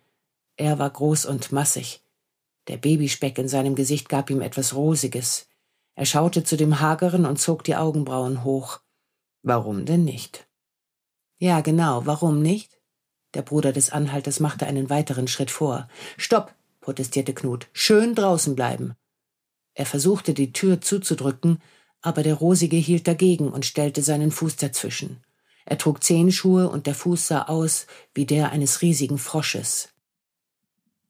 Er 0.56 0.78
war 0.78 0.90
groß 0.90 1.26
und 1.26 1.52
massig. 1.52 2.02
Der 2.68 2.76
Babyspeck 2.76 3.38
in 3.38 3.48
seinem 3.48 3.74
Gesicht 3.74 4.08
gab 4.08 4.30
ihm 4.30 4.40
etwas 4.40 4.74
Rosiges. 4.74 5.48
Er 5.94 6.04
schaute 6.04 6.44
zu 6.44 6.56
dem 6.56 6.80
Hageren 6.80 7.26
und 7.26 7.40
zog 7.40 7.64
die 7.64 7.76
Augenbrauen 7.76 8.44
hoch. 8.44 8.80
Warum 9.42 9.84
denn 9.84 10.04
nicht? 10.04 10.46
Ja, 11.38 11.60
genau, 11.60 12.06
warum 12.06 12.42
nicht? 12.42 12.78
Der 13.34 13.42
Bruder 13.42 13.72
des 13.72 13.90
Anhalters 13.90 14.40
machte 14.40 14.66
einen 14.66 14.90
weiteren 14.90 15.28
Schritt 15.28 15.50
vor. 15.50 15.88
Stopp, 16.16 16.54
protestierte 16.80 17.34
Knut. 17.34 17.68
Schön 17.72 18.14
draußen 18.14 18.54
bleiben. 18.54 18.94
Er 19.74 19.86
versuchte, 19.86 20.34
die 20.34 20.52
Tür 20.52 20.80
zuzudrücken, 20.80 21.62
aber 22.00 22.22
der 22.22 22.34
Rosige 22.34 22.76
hielt 22.76 23.06
dagegen 23.06 23.50
und 23.50 23.66
stellte 23.66 24.02
seinen 24.02 24.30
Fuß 24.30 24.56
dazwischen. 24.56 25.22
Er 25.70 25.76
trug 25.76 26.02
Zehenschuhe 26.02 26.70
und 26.70 26.86
der 26.86 26.94
Fuß 26.94 27.28
sah 27.28 27.42
aus 27.42 27.86
wie 28.14 28.24
der 28.24 28.52
eines 28.52 28.80
riesigen 28.80 29.18
Frosches. 29.18 29.90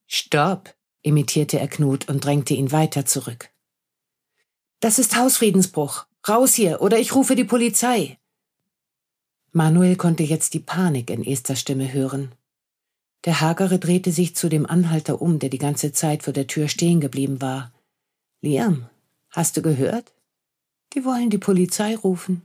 Stopp, 0.09 0.75
imitierte 1.03 1.61
er 1.61 1.69
Knut 1.69 2.09
und 2.09 2.25
drängte 2.25 2.55
ihn 2.55 2.73
weiter 2.73 3.07
zurück. 3.07 3.51
Das 4.81 4.99
ist 4.99 5.17
Hausfriedensbruch. 5.17 6.07
Raus 6.29 6.55
hier, 6.55 6.83
oder 6.83 6.99
ich 6.99 7.15
rufe 7.15 7.37
die 7.37 7.45
Polizei. 7.45 8.19
Manuel 9.53 9.95
konnte 9.95 10.25
jetzt 10.25 10.55
die 10.55 10.61
Panik 10.61 11.11
in 11.11 11.25
Esthers 11.25 11.61
Stimme 11.61 11.93
hören. 11.93 12.33
Der 13.27 13.41
Hagere 13.41 13.79
drehte 13.79 14.11
sich 14.11 14.35
zu 14.35 14.49
dem 14.49 14.67
Anhalter 14.67 15.23
um, 15.23 15.39
der 15.39 15.51
die 15.51 15.59
ganze 15.59 15.93
Zeit 15.93 16.25
vor 16.25 16.33
der 16.33 16.49
Tür 16.49 16.67
stehen 16.67 17.01
geblieben 17.01 17.41
war. 17.41 17.73
Liam, 18.41 18.89
hast 19.31 19.57
du 19.57 19.63
gehört? 19.63 20.13
Die 20.95 21.05
wollen 21.05 21.31
die 21.31 21.39
Polizei 21.39 21.95
rufen. 21.95 22.43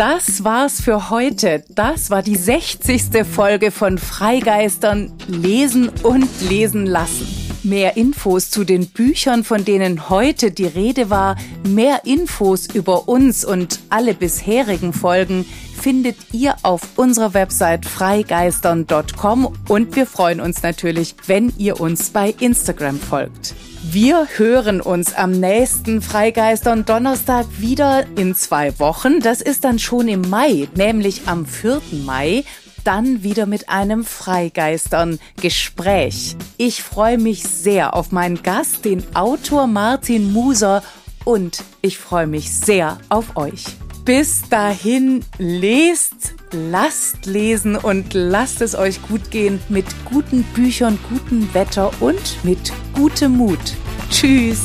Das 0.00 0.44
war's 0.44 0.80
für 0.80 1.10
heute. 1.10 1.62
Das 1.68 2.08
war 2.08 2.22
die 2.22 2.34
60. 2.34 3.22
Folge 3.22 3.70
von 3.70 3.98
Freigeistern 3.98 5.12
Lesen 5.28 5.90
und 6.02 6.26
Lesen 6.48 6.86
lassen. 6.86 7.39
Mehr 7.62 7.96
Infos 7.96 8.50
zu 8.50 8.64
den 8.64 8.86
Büchern, 8.88 9.44
von 9.44 9.64
denen 9.64 10.08
heute 10.08 10.50
die 10.50 10.66
Rede 10.66 11.10
war, 11.10 11.36
mehr 11.66 12.06
Infos 12.06 12.66
über 12.66 13.06
uns 13.06 13.44
und 13.44 13.80
alle 13.90 14.14
bisherigen 14.14 14.94
Folgen 14.94 15.44
findet 15.80 16.16
ihr 16.32 16.56
auf 16.62 16.82
unserer 16.96 17.34
Website 17.34 17.84
freigeistern.com 17.84 19.54
und 19.68 19.96
wir 19.96 20.06
freuen 20.06 20.40
uns 20.40 20.62
natürlich, 20.62 21.14
wenn 21.26 21.52
ihr 21.58 21.80
uns 21.80 22.10
bei 22.10 22.34
Instagram 22.40 22.98
folgt. 22.98 23.54
Wir 23.82 24.28
hören 24.36 24.82
uns 24.82 25.14
am 25.14 25.32
nächsten 25.32 26.02
Freigeistern 26.02 26.84
Donnerstag 26.84 27.46
wieder 27.58 28.04
in 28.16 28.34
zwei 28.34 28.78
Wochen. 28.78 29.20
Das 29.20 29.40
ist 29.40 29.64
dann 29.64 29.78
schon 29.78 30.06
im 30.06 30.20
Mai, 30.28 30.68
nämlich 30.74 31.22
am 31.26 31.46
4. 31.46 31.80
Mai 32.04 32.44
dann 32.84 33.22
wieder 33.22 33.46
mit 33.46 33.68
einem 33.68 34.04
Freigeistern-Gespräch. 34.04 36.36
Ich 36.56 36.82
freue 36.82 37.18
mich 37.18 37.44
sehr 37.44 37.94
auf 37.94 38.10
meinen 38.12 38.42
Gast, 38.42 38.84
den 38.84 39.04
Autor 39.14 39.66
Martin 39.66 40.32
Muser 40.32 40.82
und 41.24 41.64
ich 41.82 41.98
freue 41.98 42.26
mich 42.26 42.52
sehr 42.52 42.98
auf 43.08 43.36
euch. 43.36 43.64
Bis 44.04 44.48
dahin 44.48 45.24
lest, 45.38 46.34
lasst 46.52 47.26
lesen 47.26 47.76
und 47.76 48.14
lasst 48.14 48.62
es 48.62 48.74
euch 48.74 49.00
gut 49.02 49.30
gehen 49.30 49.60
mit 49.68 49.84
guten 50.04 50.42
Büchern, 50.54 50.98
gutem 51.08 51.52
Wetter 51.54 51.92
und 52.00 52.42
mit 52.42 52.72
gutem 52.94 53.36
Mut. 53.36 53.76
Tschüss! 54.10 54.60